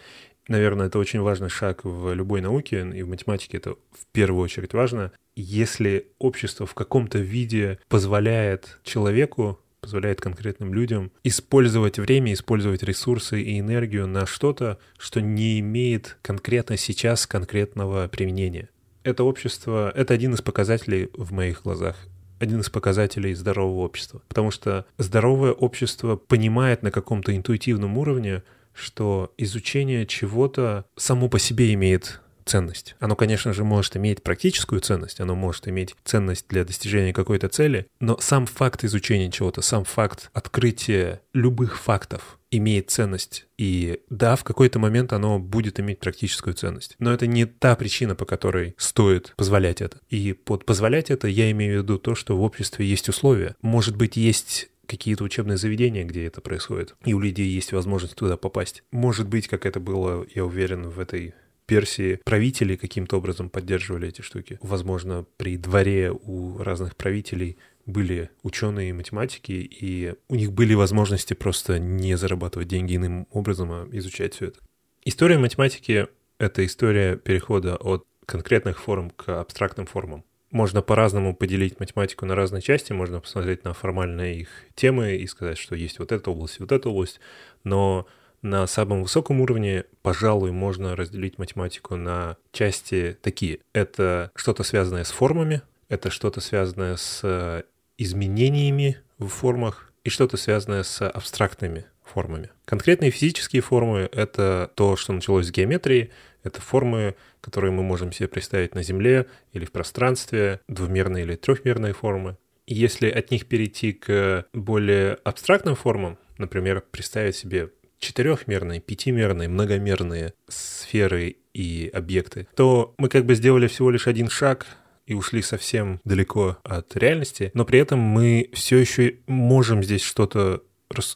Наверное, 0.48 0.88
это 0.88 1.00
очень 1.00 1.22
важный 1.22 1.50
шаг 1.50 1.86
в 1.86 2.14
любой 2.14 2.42
науке, 2.42 2.88
и 2.94 3.02
в 3.02 3.10
математике 3.10 3.58
это 3.58 3.72
в 3.72 4.06
первую 4.12 4.44
очередь 4.44 4.74
важно. 4.74 5.12
Если 5.36 6.06
общество 6.20 6.68
в 6.68 6.76
каком-то 6.76 7.18
виде 7.18 7.80
позволяет 7.90 8.78
человеку 8.84 9.60
позволяет 9.84 10.22
конкретным 10.22 10.74
людям 10.74 11.12
использовать 11.24 12.00
время, 12.00 12.34
использовать 12.34 12.82
ресурсы 12.82 13.42
и 13.42 13.60
энергию 13.60 14.08
на 14.08 14.26
что-то, 14.26 14.80
что 14.98 15.22
не 15.22 15.60
имеет 15.60 16.18
конкретно 16.22 16.78
сейчас 16.78 17.28
конкретного 17.28 18.08
применения. 18.08 18.70
Это 19.04 19.26
общество— 19.26 19.92
это 19.96 20.14
один 20.14 20.34
из 20.34 20.42
показателей 20.42 21.10
в 21.14 21.32
моих 21.34 21.64
глазах 21.64 22.08
один 22.40 22.60
из 22.60 22.70
показателей 22.70 23.34
здорового 23.36 23.86
общества. 23.86 24.22
Потому 24.28 24.52
что 24.52 24.86
здоровое 24.98 25.54
общество 25.54 26.18
понимает 26.18 26.84
на 26.84 26.92
каком-то 26.92 27.34
интуитивном 27.34 27.98
уровне, 27.98 28.44
что 28.74 29.34
изучение 29.38 30.06
чего-то 30.06 30.84
само 30.98 31.30
по 31.30 31.40
себе 31.40 31.74
имеет 31.74 32.20
ценность. 32.46 32.96
Оно, 33.00 33.16
конечно 33.16 33.54
же, 33.54 33.64
может 33.64 33.96
иметь 33.98 34.24
практическую 34.24 34.82
ценность, 34.82 35.20
оно 35.20 35.36
может 35.36 35.68
иметь 35.68 35.96
ценность 36.04 36.48
для 36.50 36.64
достижения 36.64 37.14
какой-то 37.14 37.50
цели, 37.50 37.88
но 38.00 38.18
сам 38.20 38.46
факт 38.46 38.84
изучения 38.84 39.32
чего-то, 39.32 39.62
сам 39.62 39.84
факт 39.84 40.30
открытия 40.34 41.22
любых 41.34 41.80
фактов 41.80 42.40
имеет 42.52 42.92
ценность. 42.92 43.48
И 43.58 44.02
да, 44.10 44.36
в 44.36 44.44
какой-то 44.44 44.78
момент 44.78 45.14
оно 45.14 45.40
будет 45.40 45.80
иметь 45.80 46.00
практическую 46.00 46.54
ценность. 46.54 46.96
Но 47.00 47.12
это 47.12 47.26
не 47.26 47.46
та 47.46 47.76
причина, 47.76 48.16
по 48.16 48.26
которой 48.26 48.76
стоит 48.78 49.34
позволять 49.36 49.82
это. 49.82 49.98
И 50.10 50.34
под 50.34 50.66
позволять 50.66 51.10
это 51.10 51.28
я 51.28 51.50
имею 51.52 51.80
в 51.80 51.84
виду 51.84 51.98
то, 51.98 52.14
что 52.14 52.38
в 52.38 52.44
обществе 52.44 52.86
есть 52.86 53.10
условия. 53.10 53.56
Может 53.62 53.96
быть, 53.96 54.18
есть 54.18 54.70
какие-то 54.86 55.24
учебные 55.24 55.58
заведения, 55.58 56.04
где 56.04 56.26
это 56.26 56.42
происходит, 56.42 56.96
и 57.06 57.14
у 57.14 57.20
людей 57.20 57.48
есть 57.48 57.72
возможность 57.72 58.16
туда 58.16 58.38
попасть. 58.38 58.84
Может 58.92 59.28
быть, 59.28 59.48
как 59.48 59.66
это 59.66 59.80
было, 59.80 60.26
я 60.36 60.46
уверен, 60.46 60.90
в 60.90 61.00
этой 61.00 61.34
Персии 61.66 62.20
правители 62.24 62.76
каким-то 62.76 63.18
образом 63.18 63.50
поддерживали 63.50 64.10
эти 64.10 64.22
штуки. 64.22 64.60
Возможно, 64.62 65.26
при 65.38 65.58
дворе 65.58 66.12
у 66.12 66.58
разных 66.58 66.96
правителей 66.96 67.58
были 67.86 68.30
ученые 68.44 68.90
и 68.90 68.94
математики, 68.94 69.52
и 69.52 70.16
у 70.30 70.36
них 70.36 70.54
были 70.54 70.74
возможности 70.74 71.34
просто 71.34 71.80
не 71.80 72.16
зарабатывать 72.16 72.68
деньги 72.68 72.96
иным 72.96 73.28
образом, 73.32 73.72
а 73.72 73.88
изучать 73.92 74.36
все 74.36 74.48
это. 74.48 74.60
История 75.06 75.38
математики— 75.38 76.08
это 76.38 76.66
история 76.66 77.18
перехода 77.18 77.76
от 77.76 78.06
конкретных 78.26 78.80
форм 78.80 79.10
к 79.10 79.40
абстрактным 79.40 79.86
формам. 79.86 80.24
Можно 80.50 80.82
по-разному 80.82 81.36
поделить 81.36 81.80
математику 81.80 82.26
на 82.26 82.36
разные 82.36 82.62
части, 82.62 82.94
можно 82.94 83.20
посмотреть 83.20 83.64
на 83.64 83.74
формальные 83.74 84.42
их 84.42 84.50
темы 84.76 85.16
и 85.16 85.26
сказать, 85.28 85.58
что 85.58 85.76
есть 85.76 86.00
вот 86.00 86.12
эта 86.12 86.30
область, 86.30 86.60
вот 86.60 86.72
эта 86.72 86.90
область, 86.90 87.20
но 87.64 88.08
На 88.44 88.68
самом 88.68 89.04
высоком 89.04 89.40
уровне, 89.40 89.86
пожалуй, 90.02 90.52
можно 90.52 90.98
разделить 90.98 91.38
математику 91.38 91.96
на 91.96 92.36
части 92.52 93.18
такие. 93.22 93.60
Это 93.72 94.32
что-то 94.36 94.64
связанное 94.64 95.06
с 95.06 95.12
формами, 95.12 95.62
это 95.88 96.10
что-то 96.10 96.42
связанное 96.42 96.98
с 96.98 97.22
э, 97.24 97.64
изменениями 97.98 98.98
в 99.18 99.30
формах 99.30 99.94
и 100.04 100.10
что-то 100.10 100.36
связанное 100.36 100.84
с 100.84 101.08
абстрактными 101.08 101.86
формами. 102.04 102.50
Конкретные 102.66 103.12
физические 103.12 103.62
формы— 103.62 104.10
это 104.12 104.70
то, 104.76 104.98
что 104.98 105.14
началось 105.14 105.48
с 105.48 105.52
геометрии, 105.52 106.12
это 106.44 106.60
формы, 106.60 107.16
которые 107.40 107.72
мы 107.72 107.82
можем 107.82 108.12
себе 108.12 108.28
представить 108.28 108.76
на 108.76 108.84
Земле 108.84 109.28
или 109.54 109.64
в 109.64 109.72
пространстве, 109.72 110.60
двумерные 110.68 111.24
или 111.24 111.36
трехмерные 111.36 111.94
формы. 111.94 112.36
И 112.66 112.76
если 112.76 113.10
от 113.10 113.32
них 113.32 113.46
перейти 113.46 113.94
к 113.94 114.46
более 114.52 115.14
абстрактным 115.24 115.76
формам, 115.76 116.18
например, 116.38 116.84
представить 116.92 117.38
себе 117.38 117.70
четырехмерные, 118.04 118.80
пятимерные, 118.80 119.48
многомерные 119.48 120.34
сферы 120.48 121.38
и 121.54 121.90
объекты, 121.94 122.48
то 122.56 122.94
мы 122.98 123.10
как 123.10 123.26
бы 123.26 123.36
сделали 123.36 123.68
всего 123.68 123.90
лишь 123.90 124.08
один 124.08 124.30
шаг 124.30 124.66
и 125.06 125.14
ушли 125.14 125.42
совсем 125.42 126.00
далеко 126.04 126.58
от 126.64 126.96
реальности, 126.96 127.52
но 127.54 127.66
при 127.66 127.80
этом 127.80 128.00
мы 128.00 128.50
все 128.54 128.78
еще 128.78 129.18
можем 129.28 129.84
здесь 129.84 130.02
что-то 130.02 130.64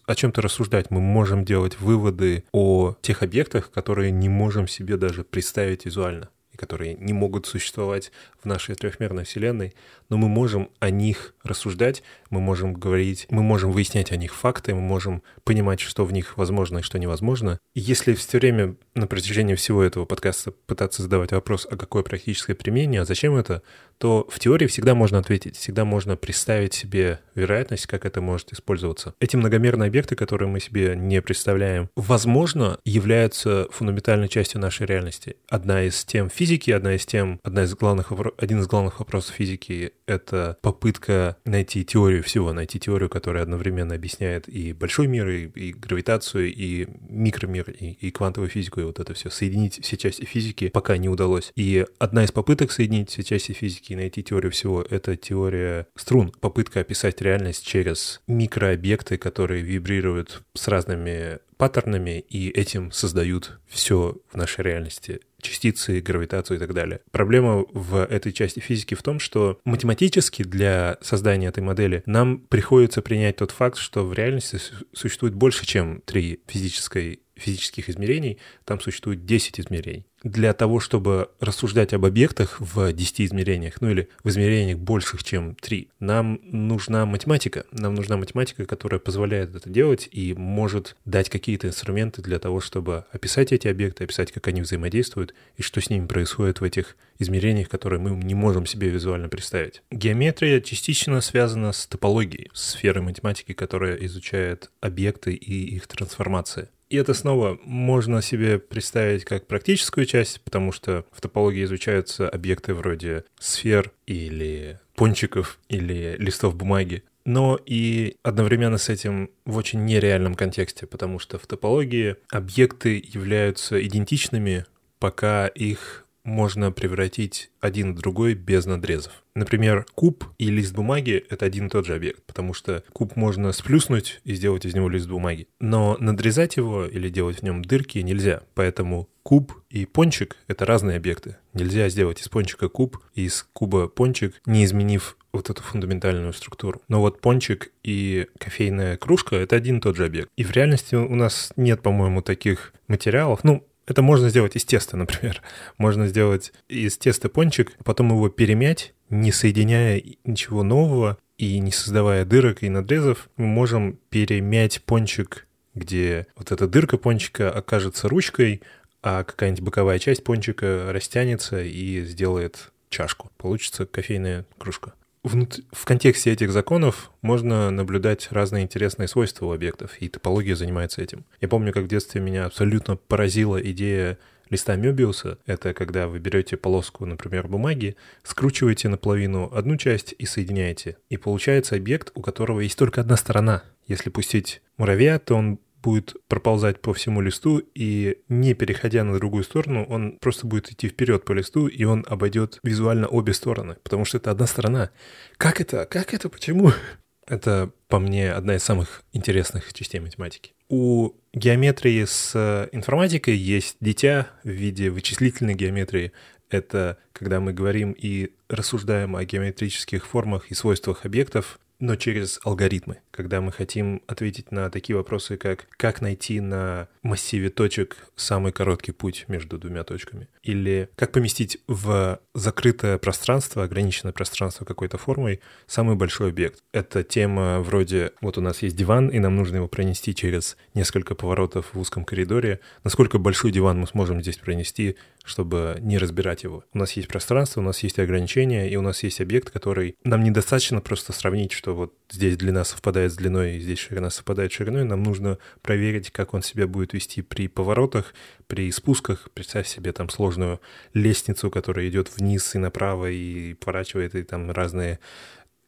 о 0.06 0.15
чем-то 0.15 0.41
рассуждать, 0.41 0.89
мы 0.89 1.01
можем 1.01 1.46
делать 1.46 1.79
выводы 1.79 2.44
о 2.51 2.96
тех 3.01 3.22
объектах, 3.22 3.70
которые 3.70 4.12
не 4.12 4.27
можем 4.27 4.67
себе 4.67 4.98
даже 4.98 5.24
представить 5.24 5.86
визуально 5.86 6.29
которые 6.58 6.96
не 6.96 7.14
могут 7.14 7.46
существовать 7.46 8.12
в 8.42 8.46
нашей 8.46 8.76
трехмерной 8.76 9.24
Вселенной, 9.24 9.74
но 10.10 10.18
мы 10.18 10.28
можем 10.28 10.70
о 10.80 10.90
них 10.90 11.34
рассуждать, 11.44 12.04
мы 12.30 12.42
можем 12.42 12.74
говорить, 12.74 13.28
мы 13.30 13.44
можем 13.44 13.72
выяснять 13.72 14.12
о 14.12 14.18
них 14.18 14.36
факты, 14.36 14.76
мы 14.76 14.82
можем 14.82 15.24
понимать, 15.44 15.80
что 15.80 16.04
в 16.04 16.12
них 16.12 16.38
возможно 16.38 16.80
и 16.80 16.82
что 16.82 17.00
невозможно. 17.00 17.60
И 17.74 17.80
если 17.80 18.14
все 18.14 18.40
время 18.40 18.76
на 18.96 19.08
протяжении 19.08 19.56
всего 19.56 19.84
этого 19.84 20.06
подкаста 20.06 20.52
пытаться 20.52 21.02
задавать 21.04 21.32
вопрос, 21.32 21.68
а 21.70 21.78
какое 21.78 22.04
практическое 22.04 22.56
применение, 22.56 23.02
а 23.02 23.06
зачем 23.06 23.36
это, 23.36 23.62
то 23.98 24.27
в 24.30 24.39
теории 24.39 24.68
всегда 24.68 24.96
можно 24.96 25.20
ответить, 25.20 25.56
всегда 25.56 25.86
можно 25.86 26.16
представить 26.16 26.74
себе 26.74 27.20
вероятность, 27.36 27.88
как 27.88 28.06
это 28.06 28.22
может 28.22 28.54
использоваться. 28.54 29.13
Эти 29.20 29.36
многомерные 29.36 29.88
объекты, 29.88 30.16
которые 30.16 30.50
мы 30.50 30.60
себе 30.60 30.96
не 30.96 31.22
представляем, 31.22 31.89
возможно, 31.96 32.80
являются 32.86 33.68
фундаментальной 33.72 34.27
частью 34.27 34.62
нашей 34.62 34.86
реальности. 34.86 35.36
Одна 35.50 35.84
из 35.84 36.04
тем 36.06 36.30
физики, 36.30 36.72
одна 36.72 36.96
из 36.96 37.06
тем, 37.06 37.39
одна 37.44 37.63
из 37.63 37.74
главных, 37.75 38.12
один 38.38 38.60
из 38.60 38.68
главных 38.68 39.00
вопросов 39.00 39.36
физики— 39.36 39.92
это 40.08 40.58
попытка 40.62 41.38
найти 41.46 41.84
теорию 41.84 42.24
всего, 42.24 42.54
найти 42.54 42.80
теорию, 42.80 43.10
которая 43.10 43.44
одновременно 43.44 43.96
объясняет 43.96 44.48
и 44.48 44.74
большой 44.74 45.08
мир, 45.08 45.27
и, 45.30 45.48
и 45.48 45.74
гравитацию, 45.74 46.54
и 46.54 46.88
микромир, 47.10 47.70
и, 47.70 47.92
и 47.92 48.12
квантовую 48.12 48.50
физику, 48.50 48.82
и 48.82 48.84
вот 48.84 49.00
это 49.00 49.13
все. 49.13 49.30
Соединить 49.30 49.80
все 49.84 49.98
части 49.98 50.25
физики 50.25 50.70
пока 50.70 50.98
не 50.98 51.10
удалось. 51.10 51.51
И 51.56 51.86
одна 52.00 52.24
из 52.24 52.32
попыток 52.32 52.72
соединить 52.72 53.10
все 53.10 53.24
части 53.24 53.51
физики 53.51 53.87
и 53.94 53.96
найти 53.96 54.24
теорию 54.24 54.51
всего, 54.51 54.82
это 54.82 55.15
теория 55.15 55.88
струн. 55.96 56.32
Попытка 56.39 56.82
описать 56.82 57.22
реальность 57.22 57.65
через 57.65 58.22
микрообъекты, 58.27 59.17
которые 59.17 59.62
вибрируют 59.62 60.44
с 60.53 60.67
разными 60.67 61.39
паттернами 61.58 62.20
и 62.20 62.50
этим 62.50 62.91
создают 62.91 63.60
все 63.67 64.17
в 64.32 64.38
нашей 64.38 64.63
реальности 64.63 65.22
частицы, 65.41 66.01
гравитацию 66.01 66.58
и 66.58 66.60
так 66.60 66.74
далее. 66.74 67.01
Проблема 67.12 67.65
в 67.72 68.03
этой 68.06 68.32
части 68.32 68.60
физики 68.60 68.96
в 68.96 69.03
том, 69.03 69.20
что 69.20 69.60
математически 69.65 70.44
для 70.44 70.98
создания 71.01 71.48
этой 71.48 71.63
модели 71.63 72.03
нам 72.06 72.39
приходится 72.39 73.01
принять 73.01 73.38
тот 73.38 73.51
факт, 73.51 73.77
что 73.77 74.06
в 74.06 74.13
реальности 74.13 74.60
существует 74.94 75.36
больше, 75.36 75.65
чем 75.65 76.01
три 76.01 76.41
физической 76.48 77.22
физических 77.38 77.89
измерений, 77.89 78.38
там 78.65 78.79
существует 78.79 79.25
10 79.25 79.60
измерений. 79.60 80.06
Для 80.24 80.53
того, 80.53 80.79
чтобы 80.79 81.29
рассуждать 81.39 81.94
об 81.94 82.03
объектах 82.03 82.60
в 82.60 82.91
10 82.91 83.22
измерениях, 83.22 83.82
ну 83.82 83.91
или 83.91 84.10
в 84.24 84.29
измерениях 84.29 84.79
больших, 84.79 85.24
чем 85.24 85.56
3, 85.56 85.89
нам 86.00 86.39
нужна 86.44 87.06
математика. 87.06 87.65
Нам 87.72 87.94
нужна 87.94 88.17
математика, 88.17 88.65
которая 88.65 89.00
позволяет 89.00 89.56
это 89.56 89.70
делать 89.70 90.10
и 90.12 90.34
может 90.34 90.96
дать 91.06 91.29
какие-то 91.29 91.67
инструменты 91.67 92.22
для 92.22 92.39
того, 92.39 92.60
чтобы 92.60 93.06
описать 93.12 93.51
эти 93.51 93.67
объекты, 93.67 94.03
описать, 94.03 94.32
как 94.32 94.48
они 94.48 94.62
взаимодействуют 94.62 95.36
и 95.56 95.62
что 95.62 95.82
с 95.82 95.89
ними 95.89 96.08
происходит 96.08 96.62
в 96.62 96.63
этих 96.63 96.98
измерениях, 97.20 97.70
которые 97.70 98.00
мы 98.00 98.12
не 98.12 98.36
можем 98.36 98.65
себе 98.65 98.89
визуально 98.89 99.29
представить. 99.29 99.82
Геометрия 99.91 100.62
частично 100.62 101.22
связана 101.22 101.72
с 101.72 101.86
топологией, 101.86 102.50
сферой 102.53 103.03
математики, 103.03 103.53
которая 103.53 103.96
изучает 103.98 104.72
объекты 104.82 105.34
и 105.34 105.75
их 105.75 105.88
трансформации. 105.88 106.70
И 106.89 106.96
это 106.96 107.13
снова 107.13 107.60
можно 107.63 108.22
себе 108.22 108.60
представить 108.60 109.25
как 109.25 109.46
практическую 109.48 110.06
часть, 110.06 110.41
потому 110.41 110.72
что 110.72 111.06
в 111.12 111.20
топологии 111.20 111.63
изучаются 111.63 112.29
объекты 112.29 112.74
вроде 112.74 113.25
сфер 113.40 113.92
или 114.05 114.79
пончиков 114.96 115.59
или 115.68 116.16
листов 116.18 116.55
бумаги. 116.55 117.03
Но 117.25 117.59
и 117.66 118.16
одновременно 118.24 118.77
с 118.77 118.88
этим 118.88 119.29
в 119.46 119.57
очень 119.57 119.83
нереальном 119.83 120.35
контексте, 120.35 120.88
потому 120.88 121.20
что 121.20 121.38
в 121.38 121.46
топологии 121.46 122.16
объекты 122.31 123.03
являются 123.05 123.85
идентичными, 123.85 124.66
пока 124.98 125.48
их 125.48 126.06
можно 126.27 126.72
превратить 126.72 127.50
один 127.61 127.96
в 127.96 128.00
другой 128.00 128.35
без 128.35 128.66
надрезов. 128.66 129.24
Например, 129.33 129.85
куб 129.96 130.25
и 130.37 130.50
лист 130.50 130.74
бумаги— 130.74 131.24
это 131.29 131.46
один 131.46 131.68
и 131.68 131.70
тот 131.70 131.85
же 131.85 131.96
объект, 131.96 132.24
потому 132.25 132.53
что 132.53 132.83
куб 132.92 133.16
можно 133.16 133.51
сплюснуть 133.53 134.20
и 134.25 134.33
сделать 134.35 134.66
из 134.66 134.75
него 134.75 134.90
лист 134.90 135.07
бумаги. 135.07 135.48
Но 135.59 135.96
надрезать 136.00 136.57
его 136.57 136.85
или 136.85 137.09
делать 137.09 137.40
в 137.40 137.44
нем 137.44 137.63
дырки 137.63 138.00
нельзя, 138.00 138.44
поэтому 138.55 139.07
куб 139.24 139.53
и 139.70 139.85
пончик— 139.85 140.35
это 140.48 140.66
разные 140.66 140.98
объекты. 140.98 141.37
Нельзя 141.53 141.87
сделать 141.90 142.22
из 142.22 142.27
пончика 142.29 142.68
куб 142.68 142.98
и 143.13 143.25
из 143.25 143.48
куба 143.53 143.87
пончик, 143.87 144.42
не 144.46 144.66
изменив 144.66 145.18
вот 145.31 145.50
эту 145.50 145.61
фундаментальную 145.61 146.33
структуру. 146.33 146.81
Но 146.87 147.00
вот 147.00 147.22
пончик 147.22 147.72
и 147.83 148.27
кофейная 148.37 148.98
кружка— 148.98 149.35
это 149.37 149.55
один 149.55 149.77
и 149.77 149.81
тот 149.81 149.96
же 149.96 150.05
объект. 150.05 150.29
И 150.35 150.44
в 150.44 150.51
реальности 150.51 150.96
у 150.96 151.16
нас 151.16 151.53
нет, 151.55 151.81
по-моему, 151.81 152.22
таких 152.22 152.74
материалов. 152.87 153.44
Ну, 153.44 153.66
это 153.88 154.02
можно 154.02 154.30
сделать 154.30 154.56
из 154.56 154.66
теста, 154.66 154.98
например. 154.98 155.42
Можно 155.78 156.08
сделать 156.08 156.52
из 156.68 156.98
теста 156.98 157.30
пончик, 157.30 157.72
потом 157.84 158.10
его 158.10 158.30
перемять, 158.30 158.94
не 159.10 159.32
соединяя 159.32 160.04
ничего 160.26 160.64
нового 160.64 161.18
и 161.38 161.58
не 161.60 161.72
создавая 161.72 162.26
дырок 162.26 162.64
и 162.64 162.70
надрезов. 162.70 163.30
Мы 163.38 163.46
можем 163.46 163.98
перемять 164.10 164.82
пончик, 164.84 165.48
где 165.74 166.28
вот 166.36 166.52
эта 166.52 166.68
дырка 166.68 166.98
пончика 166.98 167.50
окажется 167.50 168.10
ручкой, 168.10 168.62
а 169.02 169.24
какая-нибудь 169.24 169.64
боковая 169.64 170.00
часть 170.00 170.24
пончика 170.24 170.92
растянется 170.92 171.64
и 171.64 172.04
сделает 172.04 172.74
чашку. 172.90 173.32
Получится 173.38 173.86
кофейная 173.86 174.46
кружка 174.58 174.94
в 175.24 175.86
контексте 175.86 176.32
этих 176.32 176.51
законов 176.51 177.12
можно 177.22 177.70
наблюдать 177.70 178.30
разные 178.32 178.64
интересные 178.64 179.08
свойства 179.08 179.48
у 179.48 179.51
объектов, 179.51 179.98
и 180.00 180.08
топология 180.08 180.56
занимается 180.56 181.01
этим. 181.01 181.25
Я 181.42 181.48
помню, 181.48 181.74
как 181.74 181.84
в 181.84 181.88
детстве 181.88 182.22
меня 182.22 182.46
абсолютно 182.46 182.96
поразила 182.96 183.58
идея 183.58 184.18
листа 184.50 184.75
Мёбиуса. 184.75 185.38
Это 185.46 185.74
когда 185.74 186.08
вы 186.08 186.20
берете 186.20 186.58
полоску, 186.58 187.06
например, 187.06 187.48
бумаги, 187.48 187.96
скручиваете 188.24 188.90
наполовину 188.90 189.51
одну 189.53 189.77
часть 189.77 190.16
и 190.18 190.25
соединяете. 190.25 190.98
И 191.10 191.18
получается 191.18 191.75
объект, 191.75 192.12
у 192.16 192.22
которого 192.22 192.62
есть 192.62 192.77
только 192.77 193.01
одна 193.01 193.18
сторона. 193.18 193.64
Если 193.88 194.10
пустить 194.10 194.62
муравья, 194.77 195.20
то 195.20 195.36
он 195.36 195.60
будет 195.81 196.16
проползать 196.27 196.81
по 196.81 196.94
всему 196.94 197.22
листу, 197.22 197.61
и 197.75 198.18
не 198.29 198.53
переходя 198.53 199.03
на 199.03 199.16
другую 199.16 199.44
сторону, 199.44 199.85
он 199.85 200.18
просто 200.20 200.48
будет 200.48 200.72
идти 200.72 200.90
вперед 200.90 201.25
по 201.25 201.33
листу, 201.33 201.68
и 201.68 201.83
он 201.83 202.05
обойдет 202.07 202.59
визуально 202.63 203.07
обе 203.07 203.33
стороны, 203.33 203.77
потому 203.83 204.05
что 204.05 204.18
это 204.18 204.31
одна 204.31 204.48
сторона. 204.48 204.92
Как 205.37 205.61
это? 205.61 205.85
Как 205.85 206.13
это? 206.13 206.29
Почему? 206.29 206.72
Это, 207.29 207.72
по 207.90 208.00
мне, 208.00 208.31
одна 208.31 208.55
из 208.55 208.63
самых 208.63 209.03
интересных 209.11 209.74
частей 209.74 210.00
математики. 210.00 210.53
У 210.70 211.11
геометрии 211.33 212.05
с 212.05 212.70
информатикой 212.72 213.35
есть 213.35 213.75
дитя 213.81 214.29
в 214.46 214.50
виде 214.50 214.90
вычислительной 214.90 215.53
геометрии. 215.53 216.13
Это 216.50 216.98
когда 217.11 217.42
мы 217.42 217.51
говорим 217.51 217.92
и 217.92 218.31
рассуждаем 218.48 219.18
о 219.18 219.25
геометрических 219.25 220.05
формах 220.07 220.50
и 220.51 220.53
свойствах 220.53 221.05
объектов, 221.05 221.59
но 221.79 221.96
через 221.96 222.40
алгоритмы, 222.44 222.98
когда 223.11 223.42
мы 223.42 223.51
хотим 223.51 224.01
ответить 224.07 224.51
на 224.51 224.70
такие 224.70 224.96
вопросы, 224.96 225.37
как 225.37 225.68
как 225.77 226.01
найти 226.01 226.40
на 226.40 226.87
массиве 227.03 227.50
точек 227.50 227.98
самый 228.16 228.51
короткий 228.51 228.92
путь 228.92 229.25
между 229.27 229.57
двумя 229.57 229.83
точками, 229.83 230.27
или 230.44 230.90
как 230.96 231.11
поместить 231.11 231.59
в 231.68 232.20
закрытое 232.33 232.98
пространство, 232.98 233.63
ограниченное 233.63 234.13
пространство 234.13 234.66
какой-то 234.66 234.98
формой 234.98 235.42
самый 235.68 235.96
большой 235.96 236.29
объект. 236.29 236.63
Это 236.72 237.03
тема 237.03 237.59
вроде 237.61 238.11
вот 238.22 238.37
у 238.37 238.42
нас 238.42 238.61
есть 238.61 238.75
диван, 238.75 239.07
и 239.09 239.20
нам 239.20 239.35
нужно 239.35 239.57
его 239.57 239.68
пронести 239.68 240.16
через 240.16 240.57
несколько 240.74 241.16
поворотов 241.16 241.74
в 241.74 241.79
узком 241.79 242.05
коридоре. 242.05 242.59
Насколько 242.83 243.20
большой 243.20 243.51
диван 243.51 243.79
мы 243.79 243.87
сможем 243.87 244.22
здесь 244.22 244.37
пронести, 244.37 244.96
чтобы 245.27 245.77
не 245.81 245.98
разбирать 245.98 246.44
его? 246.44 246.63
У 246.74 246.77
нас 246.77 246.94
есть 246.94 247.07
пространство, 247.07 247.61
у 247.61 247.63
нас 247.63 247.83
есть 247.83 248.00
ограничения, 248.00 248.70
и 248.70 248.75
у 248.75 248.81
нас 248.81 249.03
есть 249.03 249.22
объект, 249.22 249.51
который 249.51 249.96
нам 250.03 250.24
недостаточно 250.24 250.81
просто 250.81 251.13
сравнить, 251.13 251.51
что 251.51 251.75
вот 251.75 251.94
здесь 252.09 252.37
длина 252.37 252.63
совпадает 252.63 253.11
с 253.11 253.16
длиной, 253.16 253.57
и 253.57 253.59
здесь 253.59 253.79
ширина 253.79 254.09
совпадает 254.09 254.51
с 254.51 254.55
шириной, 254.55 254.85
нам 254.85 255.03
нужно 255.03 255.37
проверить, 255.61 256.11
как 256.11 256.33
он 256.33 256.42
себя 256.42 256.68
будет 256.68 256.94
вести 256.94 257.22
при 257.22 257.48
поворотах, 257.48 258.13
при 258.48 258.72
спусках. 258.72 259.29
Представь 259.33 259.68
себе 259.68 259.92
там 259.92 260.09
сложную 260.09 260.61
лестницу, 260.94 261.51
которая 261.51 261.87
идет 261.90 262.09
вниз 262.16 262.55
и 262.55 262.57
направо, 262.57 263.11
и 263.11 263.53
поворачивает, 263.53 264.16
и 264.16 264.24
там 264.24 264.50
разные 264.51 265.00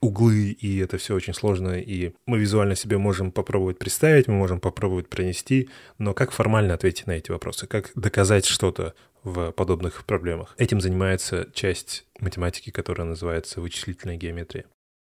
углы, 0.01 0.51
и 0.51 0.77
это 0.79 0.97
все 0.97 1.13
очень 1.13 1.33
сложно, 1.33 1.79
и 1.79 2.13
мы 2.25 2.39
визуально 2.39 2.75
себе 2.75 2.97
можем 2.97 3.31
попробовать 3.31 3.79
представить, 3.79 4.27
мы 4.27 4.35
можем 4.35 4.59
попробовать 4.59 5.09
пронести, 5.09 5.69
но 5.97 6.13
как 6.13 6.31
формально 6.31 6.73
ответить 6.73 7.07
на 7.07 7.11
эти 7.11 7.31
вопросы, 7.31 7.67
как 7.67 7.91
доказать 7.95 8.45
что-то 8.45 8.93
в 9.29 9.51
подобных 9.51 10.05
проблемах. 10.05 10.55
Этим 10.57 10.81
занимается 10.81 11.47
часть 11.53 12.05
математики, 12.19 12.69
которая 12.69 13.07
называется 13.07 13.61
вычислительная 13.61 14.17
геометрия. 14.17 14.65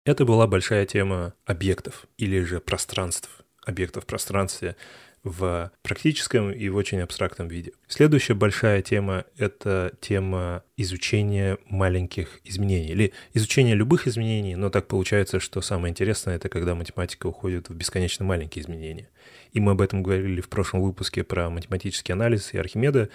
Это 0.05 0.25
была 0.25 0.47
большая 0.47 0.85
тема 0.85 1.33
объектов 1.45 2.07
или 2.17 2.41
же 2.41 2.59
пространств, 2.59 3.29
объектов 3.65 4.05
пространстве 4.05 4.75
в 5.23 5.71
практическом 5.81 6.51
и 6.51 6.69
в 6.69 6.77
очень 6.77 7.01
абстрактном 7.01 7.49
виде. 7.49 7.73
Следующая 7.87 8.35
большая 8.35 8.81
тема— 8.81 9.25
это 9.37 9.91
тема 9.99 10.63
изучения 10.77 11.57
маленьких 11.65 12.39
изменений 12.45 12.89
или 12.89 13.13
изучения 13.33 13.75
любых 13.75 14.07
изменений, 14.07 14.55
но 14.55 14.69
так 14.69 14.87
получается, 14.87 15.41
что 15.41 15.61
самое 15.61 15.91
интересное— 15.91 16.35
это 16.37 16.47
когда 16.47 16.73
математика 16.73 17.27
уходит 17.27 17.69
в 17.69 17.75
бесконечно 17.75 18.23
маленькие 18.23 18.63
изменения. 18.63 19.09
И 19.51 19.59
мы 19.59 19.73
об 19.73 19.81
этом 19.81 20.03
говорили 20.03 20.39
в 20.39 20.47
прошлом 20.47 20.81
выпуске 20.81 21.23
про 21.23 21.49
математический 21.49 22.13
анализ 22.13 22.53
и 22.53 22.57
Архимеда 22.57 23.09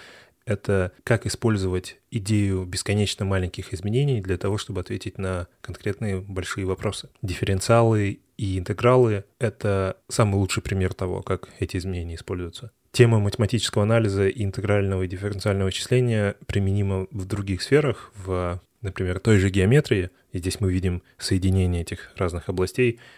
это 0.45 0.91
как 1.03 1.25
использовать 1.25 1.97
идею 2.11 2.65
бесконечно 2.65 3.25
маленьких 3.25 3.73
изменений 3.73 4.21
для 4.21 4.37
того, 4.37 4.57
чтобы 4.57 4.81
ответить 4.81 5.17
на 5.17 5.47
конкретные 5.61 6.19
большие 6.21 6.65
вопросы. 6.65 7.09
Дифференциалы 7.21 8.19
и 8.37 8.59
интегралы— 8.59 9.25
это 9.39 9.97
самый 10.07 10.35
лучший 10.35 10.61
пример 10.61 10.93
того, 10.93 11.21
как 11.21 11.49
эти 11.59 11.77
изменения 11.77 12.15
используются. 12.15 12.71
Тема 12.91 13.19
математического 13.19 13.83
анализа 13.83 14.27
и 14.27 14.43
интегрального 14.43 15.03
и 15.03 15.07
дифференциального 15.07 15.65
вычисления 15.65 16.35
применима 16.45 17.07
в 17.11 17.25
других 17.25 17.61
сферах, 17.61 18.11
в, 18.15 18.61
например, 18.81 19.19
той 19.19 19.37
же 19.39 19.49
геометрии, 19.49 20.11
и 20.31 20.37
здесь 20.37 20.61
мы 20.61 20.71
видим 20.71 21.01
соединение 21.17 21.81
этих 21.81 22.11
разных 22.15 22.47
областей— 22.49 22.99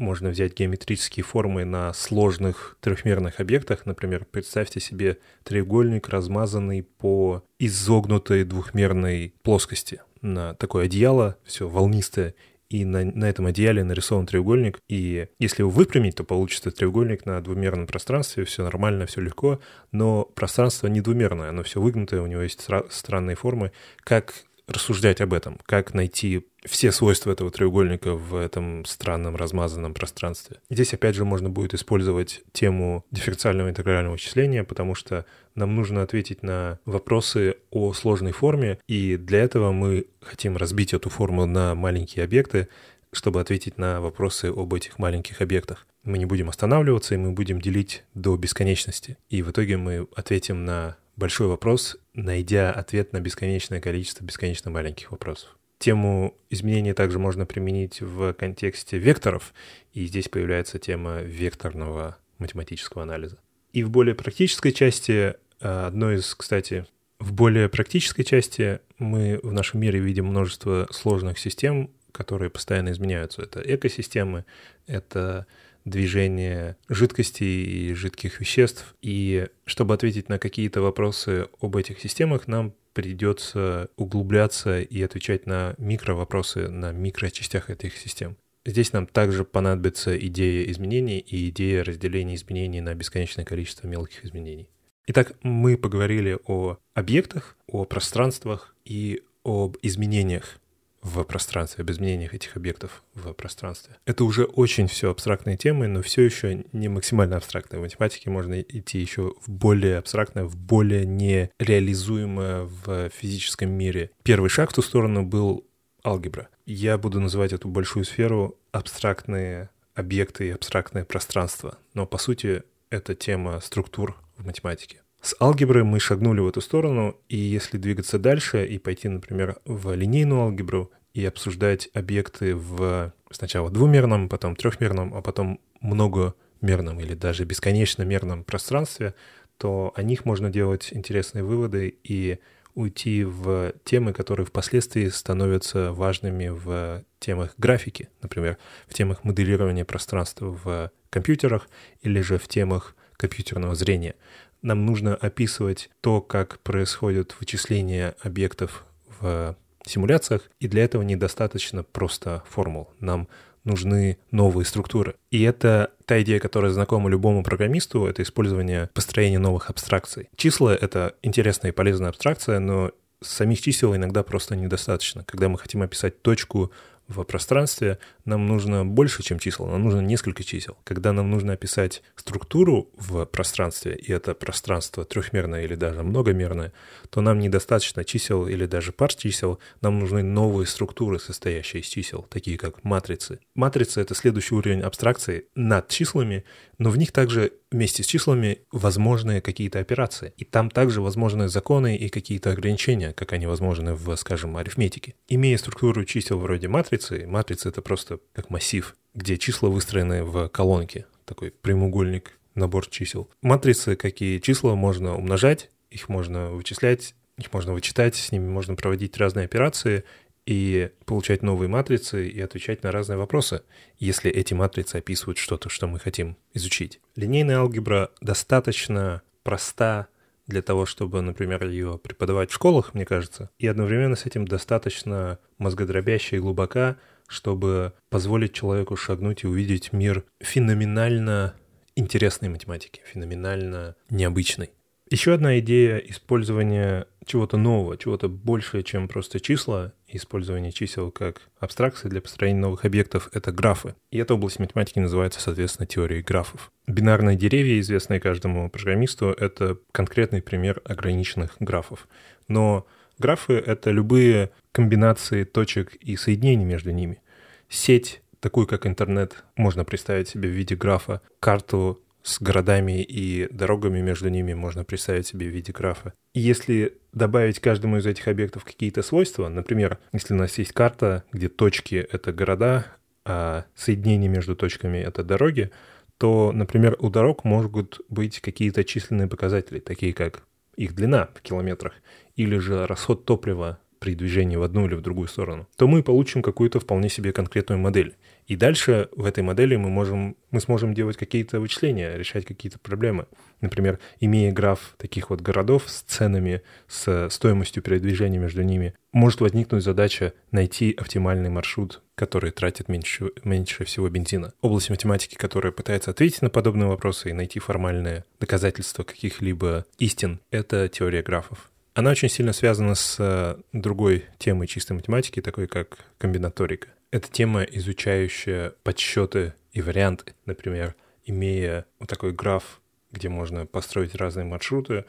можно 0.00 0.30
взять 0.30 0.56
геометрические 0.56 1.22
формы 1.22 1.64
на 1.64 1.92
сложных 1.92 2.76
трехмерных 2.80 3.38
объектах. 3.38 3.86
Например, 3.86 4.26
представьте 4.28 4.80
себе 4.80 5.18
треугольник, 5.44 6.08
размазанный 6.08 6.82
по 6.82 7.44
изогнутой 7.58 8.44
двухмерной 8.44 9.34
плоскости. 9.42 10.00
На 10.22 10.54
такое 10.54 10.86
одеяло, 10.86 11.36
все 11.44 11.68
волнистое, 11.68 12.34
и 12.70 12.84
на, 12.84 13.04
на 13.04 13.24
этом 13.28 13.46
одеяле 13.46 13.82
нарисован 13.82 14.26
треугольник, 14.26 14.80
и 14.88 15.26
если 15.40 15.62
его 15.62 15.70
выпрямить, 15.70 16.14
то 16.16 16.24
получится 16.24 16.70
треугольник 16.70 17.26
на 17.26 17.40
двумерном 17.40 17.88
пространстве, 17.88 18.44
все 18.44 18.62
нормально, 18.62 19.06
все 19.06 19.20
легко, 19.20 19.60
но 19.90 20.24
пространство 20.24 20.86
не 20.86 21.00
двумерное, 21.00 21.48
оно 21.48 21.64
все 21.64 21.80
выгнутое, 21.80 22.22
у 22.22 22.26
него 22.26 22.42
есть 22.42 22.66
странные 22.90 23.34
формы. 23.34 23.72
Как 23.98 24.34
рассуждать 24.70 25.20
об 25.20 25.32
этом, 25.32 25.58
как 25.66 25.94
найти 25.94 26.46
все 26.64 26.92
свойства 26.92 27.32
этого 27.32 27.50
треугольника 27.50 28.14
в 28.14 28.34
этом 28.36 28.84
странном 28.84 29.36
размазанном 29.36 29.94
пространстве. 29.94 30.58
Здесь 30.68 30.94
опять 30.94 31.14
же 31.14 31.24
можно 31.24 31.48
будет 31.48 31.74
использовать 31.74 32.42
тему 32.52 33.04
дифференциального 33.10 33.70
интегрального 33.70 34.12
вычисления, 34.12 34.64
потому 34.64 34.94
что 34.94 35.24
нам 35.54 35.74
нужно 35.74 36.02
ответить 36.02 36.42
на 36.42 36.78
вопросы 36.84 37.56
о 37.70 37.92
сложной 37.92 38.32
форме, 38.32 38.78
и 38.86 39.16
для 39.16 39.40
этого 39.40 39.72
мы 39.72 40.06
хотим 40.20 40.56
разбить 40.56 40.94
эту 40.94 41.10
форму 41.10 41.46
на 41.46 41.74
маленькие 41.74 42.24
объекты, 42.24 42.68
чтобы 43.12 43.40
ответить 43.40 43.78
на 43.78 44.00
вопросы 44.00 44.46
об 44.46 44.72
этих 44.74 44.98
маленьких 44.98 45.40
объектах. 45.40 45.86
Мы 46.04 46.16
не 46.18 46.26
будем 46.26 46.48
останавливаться, 46.48 47.14
и 47.14 47.18
мы 47.18 47.32
будем 47.32 47.60
делить 47.60 48.04
до 48.14 48.36
бесконечности. 48.36 49.18
И 49.28 49.42
в 49.42 49.50
итоге 49.50 49.76
мы 49.76 50.06
ответим 50.14 50.64
на 50.64 50.96
большой 51.16 51.48
вопрос, 51.48 51.98
найдя 52.14 52.72
ответ 52.72 53.12
на 53.12 53.20
бесконечное 53.20 53.80
количество 53.80 54.24
бесконечно 54.24 54.70
маленьких 54.70 55.10
вопросов. 55.10 55.56
Тему 55.78 56.36
изменений 56.50 56.92
также 56.92 57.18
можно 57.18 57.46
применить 57.46 58.00
в 58.02 58.34
контексте 58.34 58.98
векторов, 58.98 59.54
и 59.92 60.04
здесь 60.06 60.28
появляется 60.28 60.78
тема 60.78 61.22
векторного 61.22 62.18
математического 62.38 63.02
анализа. 63.02 63.38
И 63.72 63.82
в 63.82 63.90
более 63.90 64.14
практической 64.14 64.72
части, 64.72 65.34
э, 65.60 65.86
одной 65.86 66.16
из, 66.16 66.34
кстати, 66.34 66.86
в 67.18 67.32
более 67.32 67.68
практической 67.68 68.24
части 68.24 68.80
мы 68.98 69.40
в 69.42 69.52
нашем 69.52 69.80
мире 69.80 70.00
видим 70.00 70.26
множество 70.26 70.88
сложных 70.90 71.38
систем, 71.38 71.90
которые 72.12 72.50
постоянно 72.50 72.90
изменяются. 72.90 73.42
Это 73.42 73.60
экосистемы, 73.60 74.44
это 74.86 75.46
движение 75.84 76.76
жидкостей 76.88 77.64
и 77.64 77.94
жидких 77.94 78.40
веществ. 78.40 78.94
И 79.02 79.48
чтобы 79.64 79.94
ответить 79.94 80.28
на 80.28 80.38
какие-то 80.38 80.80
вопросы 80.80 81.48
об 81.60 81.76
этих 81.76 82.00
системах, 82.00 82.48
нам 82.48 82.74
придется 82.92 83.88
углубляться 83.96 84.80
и 84.80 85.02
отвечать 85.02 85.46
на 85.46 85.74
микровопросы 85.78 86.68
на 86.68 86.92
микрочастях 86.92 87.70
этих 87.70 87.96
систем. 87.96 88.36
Здесь 88.64 88.92
нам 88.92 89.06
также 89.06 89.44
понадобится 89.44 90.16
идея 90.18 90.70
изменений 90.70 91.18
и 91.18 91.48
идея 91.48 91.82
разделения 91.82 92.34
изменений 92.34 92.80
на 92.80 92.94
бесконечное 92.94 93.44
количество 93.44 93.86
мелких 93.86 94.24
изменений. 94.24 94.68
Итак, 95.06 95.32
мы 95.42 95.78
поговорили 95.78 96.38
о 96.46 96.76
объектах, 96.94 97.56
о 97.66 97.84
пространствах 97.84 98.74
и 98.84 99.22
об 99.44 99.76
изменениях 99.82 100.60
в 101.02 101.22
пространстве, 101.24 101.82
об 101.82 101.90
изменениях 101.90 102.34
этих 102.34 102.56
объектов 102.56 103.02
в 103.14 103.32
пространстве. 103.32 103.96
Это 104.06 104.24
уже 104.24 104.44
очень 104.44 104.86
все 104.86 105.10
абстрактные 105.10 105.56
темы, 105.56 105.88
но 105.88 106.02
все 106.02 106.22
еще 106.22 106.64
не 106.72 106.88
максимально 106.88 107.36
абстрактные. 107.36 107.80
В 107.80 107.82
математике 107.82 108.30
можно 108.30 108.60
идти 108.60 108.98
еще 108.98 109.34
в 109.40 109.48
более 109.48 109.98
абстрактное, 109.98 110.44
в 110.44 110.56
более 110.56 111.06
нереализуемое 111.06 112.62
в 112.64 113.10
физическом 113.10 113.70
мире. 113.70 114.10
Первый 114.22 114.50
шаг 114.50 114.70
в 114.70 114.74
ту 114.74 114.82
сторону 114.82 115.24
был 115.24 115.66
алгебра. 116.04 116.48
Я 116.66 116.98
буду 116.98 117.20
называть 117.20 117.52
эту 117.52 117.68
большую 117.68 118.04
сферу 118.04 118.58
абстрактные 118.72 119.70
объекты 119.94 120.48
и 120.48 120.50
абстрактное 120.50 121.04
пространство. 121.04 121.78
Но 121.94 122.06
по 122.06 122.18
сути 122.18 122.62
это 122.90 123.14
тема 123.14 123.60
структур 123.60 124.16
в 124.36 124.46
математике. 124.46 125.02
С 125.22 125.36
алгебры 125.38 125.84
мы 125.84 126.00
шагнули 126.00 126.40
в 126.40 126.48
эту 126.48 126.62
сторону, 126.62 127.16
и 127.28 127.36
если 127.36 127.76
двигаться 127.76 128.18
дальше 128.18 128.64
и 128.64 128.78
пойти, 128.78 129.08
например, 129.08 129.56
в 129.66 129.94
линейную 129.94 130.40
алгебру 130.40 130.90
и 131.12 131.24
обсуждать 131.26 131.90
объекты 131.92 132.54
в 132.54 133.12
сначала 133.30 133.70
двумерном, 133.70 134.30
потом 134.30 134.56
трехмерном, 134.56 135.14
а 135.14 135.20
потом 135.20 135.60
многомерном 135.82 137.00
или 137.00 137.14
даже 137.14 137.44
бесконечно 137.44 138.02
мерном 138.02 138.44
пространстве, 138.44 139.14
то 139.58 139.92
о 139.94 140.02
них 140.02 140.24
можно 140.24 140.48
делать 140.48 140.88
интересные 140.90 141.44
выводы 141.44 141.94
и 142.02 142.38
уйти 142.74 143.24
в 143.24 143.74
темы, 143.84 144.14
которые 144.14 144.46
впоследствии 144.46 145.08
становятся 145.08 145.92
важными 145.92 146.48
в 146.48 147.04
темах 147.18 147.52
графики, 147.58 148.08
например, 148.22 148.56
в 148.88 148.94
темах 148.94 149.22
моделирования 149.22 149.84
пространства 149.84 150.56
в 150.64 150.90
компьютерах 151.10 151.68
или 152.00 152.22
же 152.22 152.38
в 152.38 152.48
темах 152.48 152.94
компьютерного 153.18 153.74
зрения 153.74 154.14
нам 154.62 154.86
нужно 154.86 155.14
описывать 155.14 155.90
то, 156.00 156.20
как 156.20 156.58
происходит 156.60 157.34
вычисление 157.40 158.14
объектов 158.22 158.84
в 159.20 159.56
симуляциях, 159.86 160.50
и 160.60 160.68
для 160.68 160.84
этого 160.84 161.02
недостаточно 161.02 161.82
просто 161.82 162.42
формул. 162.48 162.90
Нам 163.00 163.28
нужны 163.64 164.18
новые 164.30 164.64
структуры. 164.64 165.16
И 165.30 165.42
это 165.42 165.90
та 166.06 166.20
идея, 166.22 166.40
которая 166.40 166.70
знакома 166.72 167.10
любому 167.10 167.42
программисту, 167.42 168.06
это 168.06 168.22
использование 168.22 168.88
построения 168.94 169.38
новых 169.38 169.70
абстракций. 169.70 170.28
Числа— 170.36 170.74
это 170.80 171.14
интересная 171.22 171.70
и 171.70 171.74
полезная 171.74 172.08
абстракция, 172.08 172.58
но 172.58 172.92
самих 173.22 173.60
чисел 173.60 173.94
иногда 173.94 174.22
просто 174.22 174.56
недостаточно. 174.56 175.24
Когда 175.24 175.48
мы 175.48 175.58
хотим 175.58 175.82
описать 175.82 176.22
точку 176.22 176.72
в 177.10 177.24
пространстве 177.24 177.98
нам 178.24 178.46
нужно 178.46 178.86
больше, 178.86 179.22
чем 179.22 179.38
числа, 179.38 179.66
нам 179.66 179.82
нужно 179.82 180.00
несколько 180.00 180.44
чисел. 180.44 180.78
Когда 180.84 181.12
нам 181.12 181.30
нужно 181.30 181.54
описать 181.54 182.02
структуру 182.14 182.88
в 182.96 183.24
пространстве, 183.24 183.96
и 183.96 184.12
это 184.12 184.34
пространство 184.34 185.04
трехмерное 185.04 185.64
или 185.64 185.74
даже 185.74 186.02
многомерное, 186.02 186.72
то 187.10 187.20
нам 187.20 187.40
недостаточно 187.40 188.04
чисел 188.04 188.46
или 188.46 188.66
даже 188.66 188.92
пар 188.92 189.12
чисел, 189.12 189.58
нам 189.80 189.98
нужны 189.98 190.22
новые 190.22 190.66
структуры, 190.66 191.18
состоящие 191.18 191.82
из 191.82 191.86
чисел, 191.86 192.26
такие 192.30 192.56
как 192.56 192.84
матрицы. 192.84 193.40
Матрица— 193.54 194.00
это 194.02 194.14
следующий 194.14 194.54
уровень 194.54 194.82
абстракции 194.82 195.46
над 195.56 195.88
числами, 195.88 196.44
но 196.78 196.90
в 196.90 196.96
них 196.96 197.12
также 197.12 197.52
вместе 197.70 198.02
с 198.02 198.06
числами 198.06 198.60
возможны 198.72 199.40
какие-то 199.40 199.78
операции. 199.78 200.32
И 200.36 200.44
там 200.44 200.70
также 200.70 201.00
возможны 201.00 201.48
законы 201.48 201.96
и 201.96 202.08
какие-то 202.08 202.50
ограничения, 202.50 203.12
как 203.12 203.32
они 203.32 203.46
возможны 203.46 203.94
в, 203.94 204.14
скажем, 204.16 204.56
арифметике. 204.56 205.14
Имея 205.28 205.56
структуру 205.58 206.04
чисел 206.04 206.38
вроде 206.38 206.68
матрицы, 207.00 207.26
матрица— 207.26 207.68
это 207.70 207.82
просто 207.82 208.20
как 208.32 208.50
массив, 208.50 208.94
где 209.14 209.38
числа 209.38 209.68
выстроены 209.68 210.22
в 210.24 210.48
колонке, 210.48 211.06
такой 211.24 211.50
прямоугольник, 211.50 212.38
набор 212.54 212.86
чисел. 212.88 213.30
Матрицы, 213.42 213.96
какие 213.96 214.38
числа 214.38 214.74
можно 214.74 215.16
умножать, 215.16 215.70
их 215.90 216.08
можно 216.08 216.50
вычислять, 216.50 217.14
их 217.38 217.52
можно 217.52 217.72
вычитать, 217.72 218.16
с 218.16 218.32
ними 218.32 218.48
можно 218.48 218.74
проводить 218.74 219.16
разные 219.16 219.46
операции, 219.46 220.04
и 220.46 220.90
получать 221.04 221.42
новые 221.42 221.68
матрицы 221.68 222.26
и 222.28 222.40
отвечать 222.40 222.82
на 222.82 222.90
разные 222.90 223.18
вопросы, 223.18 223.62
если 223.98 224.30
эти 224.30 224.52
матрицы 224.52 224.96
описывают 224.96 225.38
что-то, 225.38 225.68
что 225.68 225.86
мы 225.86 226.00
хотим 226.00 226.36
изучить. 226.54 226.98
Линейная 227.14 227.58
алгебра 227.58 228.10
достаточно 228.20 229.22
проста 229.44 230.08
для 230.50 230.60
того, 230.60 230.84
чтобы, 230.84 231.22
например, 231.22 231.66
ее 231.66 231.98
преподавать 231.98 232.50
в 232.50 232.54
школах, 232.54 232.92
мне 232.92 233.06
кажется, 233.06 233.48
и 233.58 233.66
одновременно 233.66 234.16
с 234.16 234.26
этим 234.26 234.46
достаточно 234.46 235.38
мозгодробящая 235.56 236.40
и 236.40 236.42
глубока, 236.42 236.96
чтобы 237.26 237.94
позволить 238.10 238.52
человеку 238.52 238.96
шагнуть 238.96 239.44
и 239.44 239.46
увидеть 239.46 239.92
мир 239.92 240.24
феноменально 240.40 241.54
интересной 241.96 242.48
математики, 242.48 243.00
феноменально 243.06 243.94
необычной. 244.10 244.70
Еще 245.10 245.34
одна 245.34 245.58
идея 245.58 245.98
использования 245.98 247.08
чего-то 247.26 247.56
нового, 247.56 247.98
чего-то 247.98 248.28
большее, 248.28 248.84
чем 248.84 249.08
просто 249.08 249.40
числа, 249.40 249.92
использование 250.06 250.70
чисел 250.70 251.10
как 251.10 251.42
абстракции 251.58 252.08
для 252.08 252.20
построения 252.20 252.60
новых 252.60 252.84
объектов— 252.84 253.28
это 253.32 253.50
графы. 253.50 253.96
И 254.12 254.18
эта 254.18 254.34
область 254.34 254.60
математики 254.60 255.00
называется, 255.00 255.40
соответственно, 255.40 255.88
теорией 255.88 256.22
графов. 256.22 256.70
Бинарные 256.86 257.36
деревья, 257.36 257.80
известные 257.80 258.20
каждому 258.20 258.70
программисту,— 258.70 259.30
это 259.38 259.78
конкретный 259.90 260.42
пример 260.42 260.80
ограниченных 260.84 261.56
графов. 261.58 262.06
Но 262.46 262.86
графы— 263.18 263.54
это 263.66 263.90
любые 263.90 264.50
комбинации 264.70 265.42
точек 265.42 265.96
и 265.96 266.14
соединений 266.14 266.64
между 266.64 266.92
ними. 266.92 267.20
Сеть 267.68 268.22
такую 268.38 268.68
как 268.68 268.86
интернет, 268.86 269.42
можно 269.56 269.84
представить 269.84 270.28
себе 270.28 270.48
в 270.48 270.52
виде 270.52 270.74
графа. 270.74 271.20
Карту 271.40 272.00
с 272.22 272.40
городами 272.40 273.02
и 273.02 273.48
дорогами 273.52 274.00
между 274.00 274.28
ними 274.28 274.52
можно 274.54 274.84
представить 274.84 275.26
себе 275.26 275.46
в 275.46 275.50
виде 275.50 275.72
графа. 275.72 276.12
И 276.34 276.40
если 276.40 276.98
добавить 277.12 277.60
каждому 277.60 277.98
из 277.98 278.06
этих 278.06 278.28
объектов 278.28 278.64
какие-то 278.64 279.02
свойства, 279.02 279.48
например, 279.48 279.98
если 280.12 280.34
у 280.34 280.36
нас 280.36 280.58
есть 280.58 280.72
карта, 280.72 281.24
где 281.32 281.48
точки— 281.48 281.94
это 282.12 282.32
города, 282.32 282.86
а 283.24 283.64
соединения 283.74 284.28
между 284.28 284.56
точками— 284.56 284.98
это 284.98 285.22
дороги, 285.22 285.70
то, 286.18 286.52
например, 286.52 286.96
у 286.98 287.08
дорог 287.08 287.44
могут 287.44 288.00
быть 288.08 288.40
какие-то 288.40 288.84
численные 288.84 289.28
показатели, 289.28 289.78
такие 289.78 290.12
как 290.12 290.42
их 290.76 290.94
длина 290.94 291.30
в 291.34 291.40
километрах, 291.40 291.94
или 292.36 292.58
же 292.58 292.86
расход 292.86 293.24
топлива 293.24 293.78
при 294.00 294.14
движении 294.14 294.56
в 294.56 294.62
одну 294.62 294.86
или 294.86 294.94
в 294.94 295.02
другую 295.02 295.28
сторону, 295.28 295.68
то 295.76 295.86
мы 295.86 296.02
получим 296.02 296.42
какую-то 296.42 296.80
вполне 296.80 297.08
себе 297.08 297.32
конкретную 297.32 297.78
модель. 297.78 298.16
И 298.50 298.56
дальше 298.56 299.08
в 299.12 299.26
этой 299.26 299.44
модели 299.44 299.76
мы, 299.76 299.90
можем, 299.90 300.36
мы 300.50 300.60
сможем 300.60 300.92
делать 300.92 301.16
какие-то 301.16 301.60
вычисления, 301.60 302.16
решать 302.16 302.44
какие-то 302.44 302.80
проблемы. 302.80 303.26
Например, 303.60 304.00
имея 304.18 304.50
граф 304.50 304.96
таких 304.98 305.30
вот 305.30 305.40
городов 305.40 305.84
с 305.86 306.02
ценами, 306.02 306.62
с 306.88 307.28
стоимостью 307.30 307.80
передвижения 307.80 308.40
между 308.40 308.62
ними, 308.62 308.94
может 309.12 309.40
возникнуть 309.40 309.84
задача 309.84 310.32
найти 310.50 310.92
оптимальный 310.98 311.48
маршрут, 311.48 312.02
который 312.16 312.50
тратит 312.50 312.88
меньше, 312.88 313.30
меньше 313.44 313.84
всего 313.84 314.08
бензина. 314.08 314.52
Область 314.62 314.90
математики, 314.90 315.36
которая 315.36 315.72
пытается 315.72 316.10
ответить 316.10 316.42
на 316.42 316.50
подобные 316.50 316.88
вопросы 316.88 317.30
и 317.30 317.32
найти 317.32 317.60
формальные 317.60 318.24
доказательства 318.40 319.04
каких-либо 319.04 319.86
истин, 320.00 320.40
это 320.50 320.88
теория 320.88 321.22
графов. 321.22 321.70
Она 321.94 322.10
очень 322.10 322.28
сильно 322.28 322.52
связана 322.52 322.96
с 322.96 323.56
другой 323.72 324.24
темой 324.38 324.66
чистой 324.66 324.94
математики, 324.94 325.40
такой 325.40 325.68
как 325.68 325.98
комбинаторика. 326.18 326.88
Это 327.10 327.28
тема, 327.28 327.62
изучающая 327.64 328.74
подсчеты 328.84 329.54
и 329.72 329.82
варианты. 329.82 330.34
Например, 330.46 330.94
имея 331.24 331.86
вот 331.98 332.08
такой 332.08 332.32
граф, 332.32 332.80
где 333.10 333.28
можно 333.28 333.66
построить 333.66 334.14
разные 334.14 334.44
маршруты, 334.46 335.04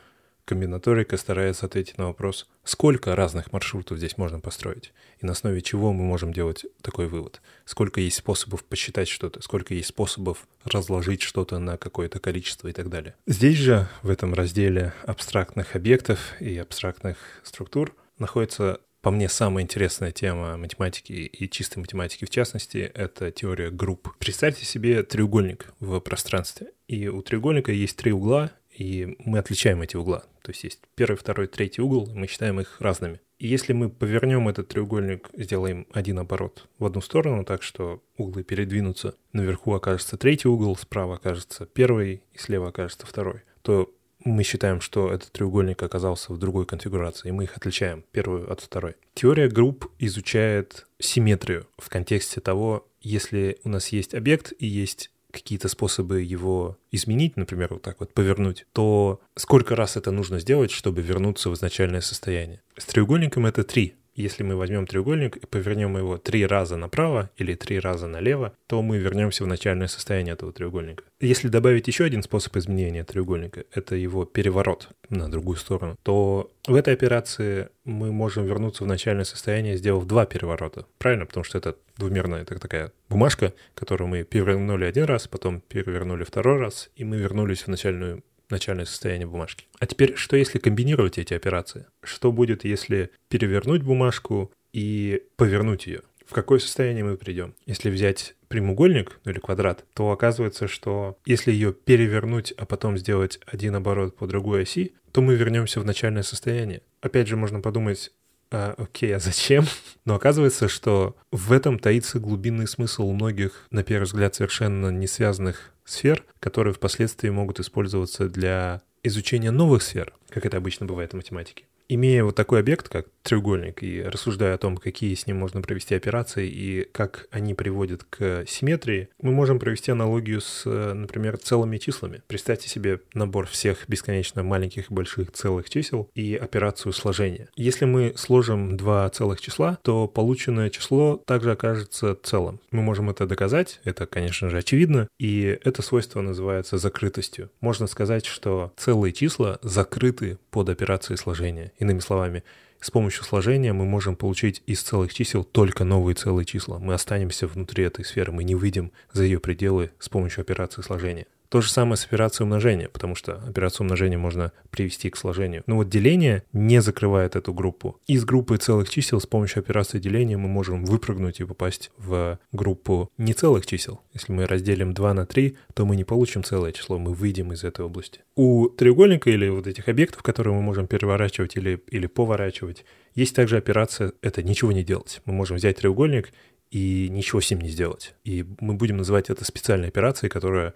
комбинаторика 0.45 1.15
старается 1.17 1.67
ответить 1.67 1.99
на 1.99 2.07
вопрос, 2.07 2.49
сколько 2.63 3.15
разных 3.15 3.53
маршрутов 3.53 3.99
здесь 3.99 4.17
можно 4.17 4.39
построить, 4.39 4.93
и 5.19 5.25
на 5.27 5.33
основе 5.33 5.61
чего 5.61 5.93
мы 5.93 6.03
можем 6.03 6.33
делать 6.33 6.65
такой 6.81 7.07
вывод. 7.07 7.39
Сколько 7.65 8.01
есть 8.01 8.17
способов 8.17 8.63
посчитать 8.65 9.07
что-то, 9.07 9.41
сколько 9.43 9.75
есть 9.75 9.89
способов 9.89 10.47
разложить 10.63 11.21
что-то 11.21 11.59
на 11.59 11.77
какое-то 11.77 12.19
количество 12.19 12.67
и 12.67 12.73
так 12.73 12.89
далее. 12.89 13.13
Здесь 13.27 13.57
же, 13.57 13.87
в 14.01 14.09
этом 14.09 14.33
разделе 14.33 14.93
абстрактных 15.03 15.75
объектов 15.75 16.33
и 16.39 16.57
абстрактных 16.57 17.17
структур, 17.43 17.95
находится 18.17 18.79
по 19.01 19.09
мне, 19.09 19.29
самая 19.29 19.63
интересная 19.63 20.11
тема 20.11 20.57
математики 20.57 21.13
и 21.13 21.49
чистой 21.49 21.79
математики 21.79 22.25
в 22.25 22.29
частности— 22.29 22.77
это 22.93 23.31
теория 23.31 23.71
групп. 23.71 24.15
Представьте 24.19 24.65
себе 24.65 25.01
треугольник 25.03 25.73
в 25.79 25.99
пространстве. 25.99 26.67
И 26.87 27.07
у 27.07 27.21
треугольника 27.21 27.71
есть 27.71 27.97
три 27.97 28.11
угла, 28.11 28.51
и 28.69 29.15
мы 29.19 29.39
отличаем 29.39 29.81
эти 29.81 29.95
угла. 29.95 30.23
То 30.43 30.51
есть 30.51 30.63
есть 30.63 30.79
первый, 30.95 31.17
второй, 31.17 31.47
третий 31.47 31.81
угол, 31.81 32.11
и 32.11 32.13
мы 32.13 32.27
считаем 32.27 32.59
их 32.59 32.79
разными. 32.79 33.19
И 33.39 33.47
если 33.47 33.73
мы 33.73 33.89
повернем 33.89 34.47
этот 34.47 34.67
треугольник, 34.67 35.29
сделаем 35.33 35.87
один 35.91 36.19
оборот 36.19 36.67
в 36.77 36.85
одну 36.85 37.01
сторону, 37.01 37.43
так 37.43 37.63
что 37.63 38.03
углы 38.17 38.43
передвинутся, 38.43 39.15
наверху 39.33 39.73
окажется 39.73 40.15
третий 40.15 40.47
угол, 40.47 40.75
справа 40.77 41.15
окажется 41.15 41.65
первый 41.65 42.21
и 42.33 42.37
слева 42.37 42.69
окажется 42.69 43.07
второй, 43.07 43.41
то 43.63 43.91
мы 44.23 44.43
считаем, 44.43 44.81
что 44.81 45.12
этот 45.12 45.31
треугольник 45.31 45.81
оказался 45.84 46.34
в 46.34 46.38
другой 46.38 46.65
конфигурации, 46.65 47.29
и 47.29 47.31
мы 47.31 47.45
их 47.45 47.57
отличаем, 47.57 48.03
первую 48.12 48.51
от 48.51 48.62
второй. 48.62 48.95
Теория 49.13 49.47
групп 49.47 49.91
изучает 49.99 50.88
симметрию 50.99 51.67
в 51.77 51.89
контексте 51.89 52.41
того, 52.41 52.88
если 53.01 53.60
у 53.63 53.69
нас 53.69 53.89
есть 53.89 54.13
объект 54.13 54.53
и 54.57 54.67
есть 54.67 55.12
какие-то 55.31 55.69
способы 55.69 56.21
его 56.21 56.77
изменить, 56.91 57.38
например, 57.38 57.69
вот 57.71 57.81
так 57.81 57.99
вот 57.99 58.13
повернуть, 58.13 58.65
то 58.73 59.21
сколько 59.36 59.75
раз 59.75 59.95
это 59.95 60.12
нужно 60.12 60.39
сделать, 60.39 60.71
чтобы 60.71 61.01
вернуться 61.01 61.49
в 61.49 61.53
изначальное 61.53 62.01
состояние? 62.01 62.62
С 62.77 62.86
треугольником 62.86 63.45
это 63.45 63.63
три. 63.63 63.95
Если 64.21 64.43
мы 64.43 64.55
возьмем 64.55 64.86
треугольник 64.86 65.38
и 65.38 65.47
повернем 65.47 65.97
его 65.97 66.17
три 66.17 66.45
раза 66.45 66.77
направо 66.77 67.31
или 67.38 67.55
три 67.55 67.79
раза 67.79 68.07
налево, 68.07 68.53
то 68.67 68.81
мы 68.84 68.99
вернемся 68.99 69.43
в 69.43 69.47
начальное 69.47 69.88
состояние 69.88 70.34
этого 70.34 70.53
треугольника. 70.53 71.03
Если 71.19 71.47
добавить 71.47 71.88
еще 71.88 72.03
один 72.03 72.21
способ 72.21 72.55
изменения 72.57 73.03
треугольника, 73.03 73.63
это 73.73 73.95
его 73.95 74.25
переворот 74.25 74.89
на 75.10 75.29
другую 75.29 75.57
сторону, 75.57 75.97
то 76.03 76.51
в 76.67 76.75
этой 76.75 76.93
операции 76.93 77.69
мы 77.84 78.12
можем 78.12 78.45
вернуться 78.45 78.84
в 78.84 78.88
начальное 78.88 79.25
состояние, 79.25 79.77
сделав 79.77 80.05
два 80.05 80.27
переворота. 80.27 80.86
Правильно? 80.99 81.25
Потому 81.25 81.43
что 81.43 81.57
это 81.57 81.75
двумерная 81.97 82.43
это 82.43 82.60
такая 82.60 82.91
бумажка, 83.10 83.53
которую 83.75 84.07
мы 84.07 84.23
перевернули 84.23 84.86
один 84.86 85.05
раз, 85.05 85.27
потом 85.27 85.62
перевернули 85.62 86.23
второй 86.23 86.60
раз, 86.60 86.89
и 86.95 87.03
мы 87.03 87.17
вернулись 87.17 87.63
в 87.63 87.67
начальную 87.67 88.23
начальное 88.51 88.85
состояние 88.85 89.27
бумажки. 89.27 89.65
А 89.79 89.85
теперь, 89.85 90.15
что 90.15 90.35
если 90.35 90.59
комбинировать 90.59 91.17
эти 91.17 91.33
операции? 91.33 91.85
Что 92.03 92.31
будет, 92.31 92.63
если 92.63 93.11
перевернуть 93.29 93.83
бумажку 93.83 94.51
и 94.73 95.23
повернуть 95.37 95.87
ее? 95.87 96.01
В 96.25 96.33
какое 96.33 96.59
состояние 96.59 97.03
мы 97.03 97.17
придем? 97.17 97.55
Если 97.65 97.89
взять 97.89 98.35
прямоугольник 98.47 99.19
ну 99.25 99.31
или 99.31 99.39
квадрат, 99.39 99.83
то 99.93 100.11
оказывается, 100.11 100.67
что 100.67 101.17
если 101.25 101.51
ее 101.51 101.73
перевернуть, 101.73 102.53
а 102.53 102.65
потом 102.65 102.97
сделать 102.97 103.39
один 103.45 103.75
оборот 103.75 104.15
по 104.15 104.27
другой 104.27 104.63
оси, 104.63 104.93
то 105.11 105.21
мы 105.21 105.35
вернемся 105.35 105.81
в 105.81 105.85
начальное 105.85 106.23
состояние. 106.23 106.83
Опять 107.01 107.27
же, 107.27 107.35
можно 107.35 107.59
подумать, 107.59 108.13
а, 108.51 108.75
окей, 108.77 109.15
а 109.15 109.19
зачем? 109.19 109.65
Но 110.05 110.15
оказывается, 110.15 110.67
что 110.67 111.15
в 111.31 111.51
этом 111.51 111.79
таится 111.79 112.19
глубинный 112.19 112.67
смысл 112.67 113.07
у 113.07 113.13
многих, 113.13 113.67
на 113.71 113.83
первый 113.83 114.05
взгляд, 114.05 114.35
совершенно 114.35 114.89
не 114.89 115.07
связанных 115.07 115.71
сфер, 115.85 116.23
которые 116.39 116.73
впоследствии 116.73 117.29
могут 117.29 117.59
использоваться 117.59 118.27
для 118.27 118.81
изучения 119.03 119.51
новых 119.51 119.81
сфер, 119.81 120.13
как 120.29 120.45
это 120.45 120.57
обычно 120.57 120.85
бывает 120.85 121.13
в 121.13 121.15
математике 121.15 121.65
имея 121.93 122.23
вот 122.23 122.35
такой 122.35 122.61
объект, 122.61 122.87
как 122.87 123.07
треугольник, 123.23 123.84
и 123.84 124.01
рассуждая 124.01 124.55
о 124.55 124.57
том, 124.57 124.77
какие 124.77 125.13
с 125.15 125.27
ним 125.27 125.38
можно 125.38 125.62
провести 125.62 125.95
операции 125.95 126.47
и 126.47 126.88
как 126.91 127.27
они 127.31 127.53
приводят 127.53 128.03
к 128.03 128.45
симметрии, 128.47 129.10
мы 129.21 129.31
можем 129.31 129.60
провести 129.60 129.91
аналогию 129.91 130.41
с, 130.41 130.65
например, 130.65 131.38
целыми 131.38 131.77
числами. 131.77 132.21
Представьте 132.27 132.69
себе 132.69 133.01
набор 133.13 133.47
всех 133.47 133.86
бесконечно 133.88 134.43
маленьких 134.43 134.89
и 134.89 134.93
больших 134.93 135.31
целых 135.31 135.69
чисел 135.69 136.10
и 136.15 136.36
операцию 136.36 136.93
сложения. 136.93 137.49
Если 137.55 137.86
мы 137.86 138.13
сложим 138.15 138.77
два 138.77 139.10
целых 139.10 139.41
числа, 139.41 139.77
то 139.84 140.07
полученное 140.07 140.69
число 140.69 141.21
также 141.25 141.51
окажется 141.51 142.17
целым. 142.21 142.60
Мы 142.71 142.81
можем 142.81 143.10
это 143.10 143.27
доказать, 143.27 143.79
это, 143.84 144.05
конечно 144.05 144.49
же, 144.49 144.57
очевидно, 144.57 145.07
и 145.19 145.60
это 145.63 145.81
свойство 145.81 146.21
называется 146.21 146.77
закрытостью. 146.77 147.49
Можно 147.60 147.88
сказать, 147.88 148.25
что 148.25 148.73
целые 148.77 149.13
числа 149.13 149.60
закрыты 149.62 150.38
под 150.49 150.69
операцией 150.69 151.17
сложения 151.17 151.71
Иными 151.79 151.99
словами, 151.99 152.43
с 152.81 152.89
помощью 152.89 153.23
сложения 153.23 153.73
мы 153.73 153.85
можем 153.85 154.15
получить 154.15 154.63
из 154.65 154.81
целых 154.81 155.13
чисел 155.13 155.43
только 155.43 155.83
новые 155.83 156.15
целые 156.15 156.45
числа. 156.45 156.79
Мы 156.79 156.95
останемся 156.95 157.45
внутри 157.45 157.83
этой 157.83 158.03
сферы, 158.03 158.31
мы 158.31 158.43
не 158.43 158.55
выйдем 158.55 158.91
за 159.13 159.23
ее 159.23 159.39
пределы 159.39 159.91
с 159.99 160.09
помощью 160.09 160.41
операции 160.41 160.81
сложения. 160.81 161.27
То 161.51 161.59
же 161.59 161.69
самое 161.69 161.97
с 161.97 162.05
операцией 162.05 162.45
умножения, 162.45 162.87
потому 162.87 163.13
что 163.13 163.33
операцию 163.33 163.83
умножения 163.83 164.17
можно 164.17 164.53
привести 164.69 165.09
к 165.09 165.17
сложению. 165.17 165.63
Но 165.67 165.75
вот 165.75 165.89
деление 165.89 166.43
не 166.53 166.81
закрывает 166.81 167.35
эту 167.35 167.53
группу. 167.53 167.99
Из 168.07 168.23
группы 168.23 168.55
целых 168.55 168.89
чисел 168.89 169.19
с 169.19 169.27
помощью 169.27 169.59
операции 169.59 169.99
деления 169.99 170.37
мы 170.37 170.47
можем 170.47 170.85
выпрыгнуть 170.85 171.41
и 171.41 171.43
попасть 171.43 171.91
в 171.97 172.39
группу 172.53 173.11
нецелых 173.17 173.65
чисел. 173.65 173.99
Если 174.13 174.31
мы 174.31 174.47
разделим 174.47 174.93
2 174.93 175.13
на 175.13 175.25
3, 175.25 175.57
то 175.73 175.85
мы 175.85 175.97
не 175.97 176.05
получим 176.05 176.45
целое 176.45 176.71
число, 176.71 176.97
мы 176.97 177.13
выйдем 177.13 177.51
из 177.51 177.65
этой 177.65 177.83
области. 177.83 178.21
У 178.35 178.69
треугольника 178.69 179.29
или 179.29 179.49
вот 179.49 179.67
этих 179.67 179.89
объектов, 179.89 180.23
которые 180.23 180.55
мы 180.55 180.61
можем 180.61 180.87
переворачивать 180.87 181.57
или, 181.57 181.83
или 181.89 182.07
поворачивать, 182.07 182.85
есть 183.13 183.35
также 183.35 183.57
операция— 183.57 184.13
это 184.21 184.41
ничего 184.41 184.71
не 184.71 184.85
делать. 184.85 185.21
Мы 185.25 185.33
можем 185.33 185.57
взять 185.57 185.79
треугольник 185.79 186.31
и 186.69 187.09
ничего 187.09 187.41
с 187.41 187.51
ним 187.51 187.59
не 187.59 187.67
сделать. 187.67 188.15
И 188.23 188.45
мы 188.61 188.75
будем 188.75 188.95
называть 188.95 189.29
это 189.29 189.43
специальной 189.43 189.89
операцией, 189.89 190.29
которая 190.29 190.73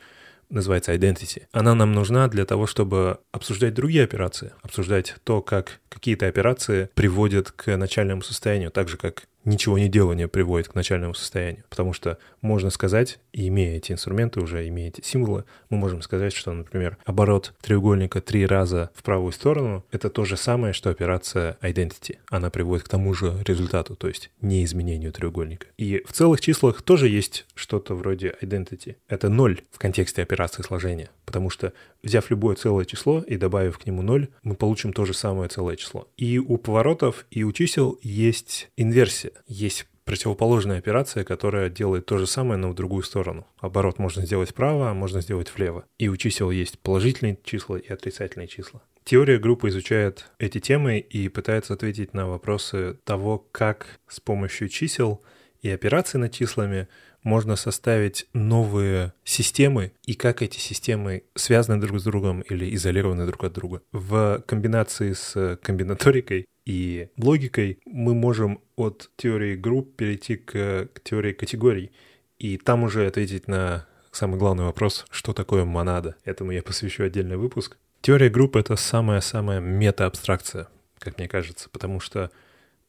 называется 0.49 0.93
identity. 0.93 1.43
Она 1.51 1.75
нам 1.75 1.93
нужна 1.93 2.27
для 2.27 2.45
того, 2.45 2.67
чтобы 2.67 3.19
обсуждать 3.31 3.73
другие 3.73 4.03
операции, 4.03 4.53
обсуждать 4.61 5.15
то, 5.23 5.41
как 5.41 5.79
какие-то 5.89 6.27
операции 6.27 6.89
приводят 6.93 7.51
к 7.51 7.75
начальному 7.77 8.21
состоянию, 8.21 8.71
так 8.71 8.89
же, 8.89 8.97
как 8.97 9.23
ничего 9.45 9.77
не 9.77 9.87
делание 9.87 10.27
приводит 10.27 10.67
к 10.67 10.75
начальному 10.75 11.13
состоянию. 11.13 11.63
Потому 11.69 11.93
что 11.93 12.17
можно 12.41 12.69
сказать, 12.69 13.19
имея 13.33 13.77
эти 13.77 13.91
инструменты 13.91 14.41
уже, 14.41 14.67
имея 14.67 14.89
эти 14.89 15.01
символы, 15.01 15.45
мы 15.69 15.77
можем 15.77 16.01
сказать, 16.01 16.33
что, 16.33 16.51
например, 16.51 16.97
оборот 17.05 17.53
треугольника 17.61 18.21
три 18.21 18.45
раза 18.45 18.91
в 18.93 19.03
правую 19.03 19.31
сторону— 19.31 19.85
это 19.91 20.09
то 20.09 20.25
же 20.25 20.37
самое, 20.37 20.73
что 20.73 20.89
операция 20.89 21.57
identity. 21.61 22.17
Она 22.29 22.49
приводит 22.49 22.85
к 22.85 22.89
тому 22.89 23.13
же 23.13 23.37
результату, 23.45 23.95
то 23.95 24.07
есть 24.07 24.31
не 24.41 24.63
изменению 24.63 25.11
треугольника. 25.11 25.67
И 25.77 26.03
в 26.05 26.13
целых 26.13 26.41
числах 26.41 26.81
тоже 26.81 27.07
есть 27.07 27.45
что-то 27.55 27.95
вроде 27.95 28.35
identity. 28.41 28.95
Это 29.07 29.29
ноль 29.29 29.61
в 29.71 29.79
контексте 29.79 30.21
операции 30.21 30.63
сложения, 30.63 31.09
потому 31.25 31.49
что 31.49 31.73
взяв 32.03 32.29
любое 32.29 32.55
целое 32.55 32.85
число 32.85 33.21
и 33.21 33.37
добавив 33.37 33.77
к 33.77 33.85
нему 33.85 34.01
ноль, 34.01 34.29
мы 34.43 34.55
получим 34.55 34.93
то 34.93 35.05
же 35.05 35.13
самое 35.13 35.49
целое 35.49 35.75
число. 35.75 36.07
И 36.17 36.39
у 36.39 36.57
поворотов, 36.57 37.25
и 37.31 37.43
у 37.43 37.51
чисел 37.51 37.99
есть 38.01 38.69
инверсия. 38.77 39.31
Есть 39.47 39.87
противоположная 40.05 40.77
операция, 40.77 41.23
которая 41.23 41.69
делает 41.69 42.05
то 42.05 42.17
же 42.17 42.27
самое, 42.27 42.57
но 42.57 42.69
в 42.69 42.75
другую 42.75 43.03
сторону. 43.03 43.47
Оборот 43.59 43.99
можно 43.99 44.25
сделать 44.25 44.51
вправо, 44.51 44.91
а 44.91 44.93
можно 44.93 45.21
сделать 45.21 45.51
влево. 45.53 45.85
И 45.97 46.07
у 46.07 46.15
чисел 46.15 46.51
есть 46.51 46.79
положительные 46.79 47.39
числа 47.43 47.77
и 47.77 47.91
отрицательные 47.91 48.47
числа. 48.47 48.81
Теория 49.03 49.37
группы 49.37 49.69
изучает 49.69 50.31
эти 50.39 50.59
темы 50.59 50.99
и 50.99 51.29
пытается 51.29 51.73
ответить 51.73 52.13
на 52.13 52.27
вопросы 52.27 52.97
того, 53.03 53.37
как 53.51 53.99
с 54.07 54.19
помощью 54.19 54.69
чисел 54.69 55.21
и 55.61 55.69
операций 55.69 56.19
над 56.19 56.31
числами 56.31 56.87
можно 57.25 57.55
составить 57.55 58.27
новые 58.33 59.13
системы 59.23 59.91
и 60.05 60.13
как 60.13 60.41
эти 60.43 60.59
системы 60.59 61.23
связаны 61.33 61.81
друг 61.81 61.99
с 61.99 62.03
другом 62.03 62.41
или 62.41 62.73
изолированы 62.75 63.25
друг 63.25 63.43
от 63.43 63.53
друга. 63.53 63.81
В 63.91 64.43
комбинации 64.45 65.13
с 65.13 65.57
комбинаторикой 65.61 66.45
и 66.65 67.09
логикой 67.17 67.79
мы 67.85 68.13
можем 68.13 68.59
от 68.75 69.11
теории 69.17 69.55
групп 69.55 69.95
перейти 69.95 70.35
к, 70.35 70.89
к 70.93 70.99
теории 71.03 71.33
категорий 71.33 71.91
и 72.39 72.57
там 72.57 72.83
уже 72.83 73.07
ответить 73.07 73.47
на 73.47 73.87
самый 74.11 74.39
главный 74.39 74.65
вопрос, 74.65 75.05
что 75.11 75.33
такое 75.33 75.65
монада. 75.65 76.15
Этому 76.23 76.51
я 76.51 76.63
посвящу 76.63 77.03
отдельный 77.03 77.37
выпуск. 77.37 77.77
Теория 78.01 78.29
групп— 78.29 78.55
это 78.57 78.75
самая-самая 78.75 79.59
мета-абстракция, 79.59 80.67
как 80.99 81.17
мне 81.17 81.27
кажется, 81.27 81.69
потому 81.69 81.99
что 81.99 82.31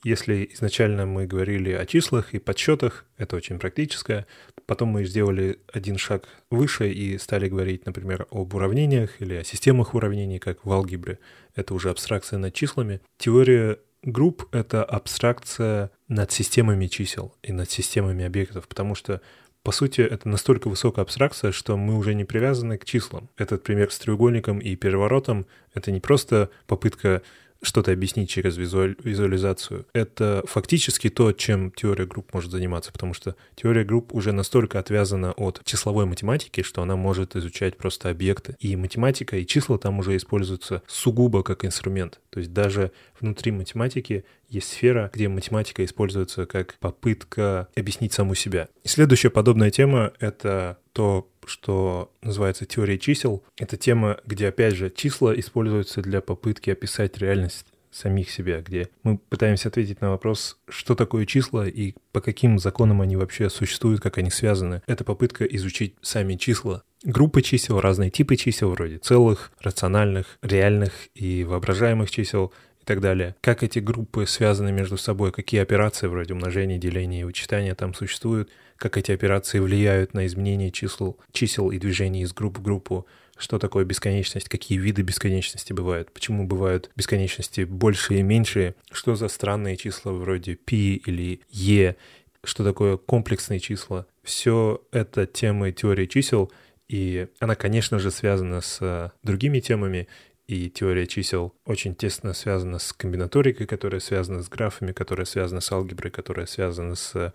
если 0.07 0.49
изначально 0.53 1.05
мы 1.05 1.27
говорили 1.27 1.73
о 1.73 1.85
числах 1.85 2.33
и 2.33 2.39
подсчетах, 2.39 3.07
это 3.19 3.35
очень 3.35 3.59
практическое, 3.59 4.25
потом 4.65 4.91
мы 4.91 5.05
сделали 5.05 5.59
один 5.73 5.99
шаг 5.99 6.29
выше 6.49 6.93
и 6.93 7.19
стали 7.19 7.49
говорить, 7.49 7.87
например, 7.87 8.29
об 8.31 8.55
уравнениях 8.55 9.21
или 9.21 9.35
о 9.35 9.43
системах 9.43 9.95
уравнений, 9.95 10.39
как 10.39 10.65
в 10.65 10.73
алгебре. 10.73 11.19
Это 11.57 11.75
уже 11.75 11.91
абстракция 11.91 12.39
над 12.39 12.55
числами. 12.55 13.01
Теория 13.19 13.79
групп— 14.05 14.47
это 14.53 14.85
абстракция 14.85 15.91
над 16.07 16.31
системами 16.31 16.87
чисел 16.87 17.35
и 17.43 17.51
над 17.51 17.69
системами 17.69 18.25
объектов, 18.25 18.69
потому 18.69 18.95
что 18.95 19.21
по 19.65 19.73
сути, 19.73 20.01
это 20.01 20.29
настолько 20.29 20.69
высокая 20.69 21.03
абстракция, 21.03 21.51
что 21.51 21.77
мы 21.77 21.97
уже 21.97 22.15
не 22.15 22.25
привязаны 22.25 22.79
к 22.79 22.85
числам. 22.85 23.29
Этот 23.37 23.65
пример 23.65 23.91
с 23.91 23.99
треугольником 23.99 24.61
и 24.61 24.77
переворотом— 24.77 25.49
это 25.75 25.91
не 25.91 25.99
просто 25.99 26.51
попытка 26.69 27.23
что-то 27.63 27.93
объяснить 27.93 28.31
через 28.31 28.57
визуаль, 28.57 28.97
визуализацию. 29.03 29.87
Это 29.93 30.43
фактически 30.47 31.09
то, 31.09 31.33
чем 31.33 31.71
теория 31.71 32.07
групп 32.07 32.33
может 32.33 32.51
заниматься, 32.51 32.93
потому 32.93 33.15
что 33.15 33.37
теория 33.55 33.85
групп 33.85 34.15
уже 34.15 34.33
настолько 34.33 34.79
отвязана 34.79 35.33
от 35.33 35.63
числовой 35.65 36.07
математики, 36.07 36.63
что 36.63 36.83
она 36.83 36.97
может 36.97 37.37
изучать 37.37 37.77
просто 37.77 38.11
объекты. 38.11 38.57
И 38.59 38.77
математика, 38.77 39.37
и 39.37 39.47
числа 39.47 39.79
там 39.79 39.99
уже 39.99 40.17
используются 40.17 40.83
сугубо 40.87 41.43
как 41.43 41.65
инструмент. 41.65 42.21
То 42.31 42.41
есть 42.41 42.53
даже 42.53 42.93
внутри 43.21 43.53
математики 43.53 44.25
есть 44.49 44.69
сфера, 44.69 45.11
где 45.13 45.29
математика 45.29 45.85
используется 45.85 46.47
как 46.47 46.77
попытка 46.79 47.69
объяснить 47.75 48.13
саму 48.13 48.35
себя. 48.35 48.69
И 48.85 48.89
следующая 48.89 49.31
подобная 49.31 49.71
тема— 49.71 50.13
это 50.21 50.79
то, 50.93 51.29
что 51.47 52.13
называется 52.23 52.67
теорией 52.67 53.01
чисел. 53.01 53.43
Это 53.57 53.77
тема, 53.77 54.19
где, 54.27 54.49
опять 54.49 54.75
же, 54.75 54.91
числа 54.91 55.39
используются 55.39 56.03
для 56.03 56.21
попытки 56.21 56.71
описать 56.71 57.19
реальность 57.19 57.67
самих 57.97 58.31
себя, 58.31 58.61
где 58.61 58.89
мы 59.03 59.19
пытаемся 59.19 59.69
ответить 59.69 60.01
на 60.01 60.11
вопрос, 60.11 60.59
что 60.69 60.95
такое 60.95 61.25
числа 61.25 61.67
и 61.67 61.95
по 62.13 62.21
каким 62.21 62.59
законам 62.59 63.01
они 63.01 63.17
вообще 63.17 63.49
существуют, 63.49 64.01
как 64.01 64.19
они 64.19 64.31
связаны. 64.31 64.83
Это 64.87 65.05
попытка 65.05 65.45
изучить 65.45 65.95
сами 66.03 66.35
числа. 66.35 66.83
Группы 67.05 67.43
чисел, 67.43 67.81
разные 67.81 68.11
типы 68.11 68.37
чисел, 68.37 68.71
вроде 68.71 68.99
целых, 68.99 69.53
рациональных, 69.61 70.39
реальных 70.43 70.93
и 71.15 71.45
воображаемых 71.45 72.11
чисел 72.11 72.53
и 72.81 72.85
так 72.85 73.01
далее. 73.01 73.35
Как 73.41 73.63
эти 73.63 73.79
группы 73.79 74.27
связаны 74.27 74.73
между 74.73 74.97
собой, 74.97 75.33
какие 75.33 75.61
операции 75.61 76.07
вроде 76.07 76.35
умножения, 76.35 76.79
деления 76.79 77.23
и 77.23 77.25
вычитания 77.25 77.75
там 77.75 77.95
существуют, 77.95 78.51
как 78.77 78.97
эти 78.97 79.13
операции 79.13 79.59
влияют 79.59 80.15
на 80.15 80.27
изменение 80.27 80.71
чисел, 80.71 81.19
чисел 81.33 81.71
и 81.71 81.79
движений 81.79 82.23
из 82.23 82.33
группы 82.33 82.61
в 82.61 82.63
группу, 82.63 83.07
что 83.37 83.59
такое 83.59 83.85
бесконечность, 83.85 84.49
какие 84.49 84.79
виды 84.79 85.03
бесконечности 85.03 85.73
бывают, 85.73 86.11
почему 86.13 86.47
бывают 86.47 86.91
бесконечности 86.97 87.65
большие 87.65 88.21
и 88.21 88.23
меньшие, 88.23 88.75
что 88.91 89.15
за 89.15 89.29
странные 89.29 89.77
числа 89.77 90.13
вроде 90.13 90.57
π 90.57 90.75
или 90.75 91.41
e, 91.51 91.97
что 92.43 92.65
такое 92.65 92.97
комплексные 92.97 93.61
числа. 93.61 94.07
Все 94.23 94.83
это 94.91 95.27
темы 95.27 95.73
теории 95.73 96.07
чисел, 96.07 96.51
и 96.89 97.29
она, 97.41 97.55
конечно 97.57 97.99
же, 97.99 98.11
связана 98.11 98.61
с 98.61 99.13
другими 99.23 99.61
темами, 99.61 100.09
и 100.47 100.71
теория 100.71 101.09
чисел 101.09 101.55
очень 101.65 101.97
тесно 101.97 102.33
связана 102.33 102.79
с 102.79 102.93
комбинаторикой, 102.93 103.67
которая 103.67 104.01
связана 104.01 104.43
с 104.43 104.49
графами, 104.49 104.93
которая 104.93 105.27
связана 105.27 105.61
с 105.61 105.73
алгеброй, 105.73 106.13
которая 106.13 106.47
связана 106.47 106.95
с 106.95 107.13
Э, 107.17 107.31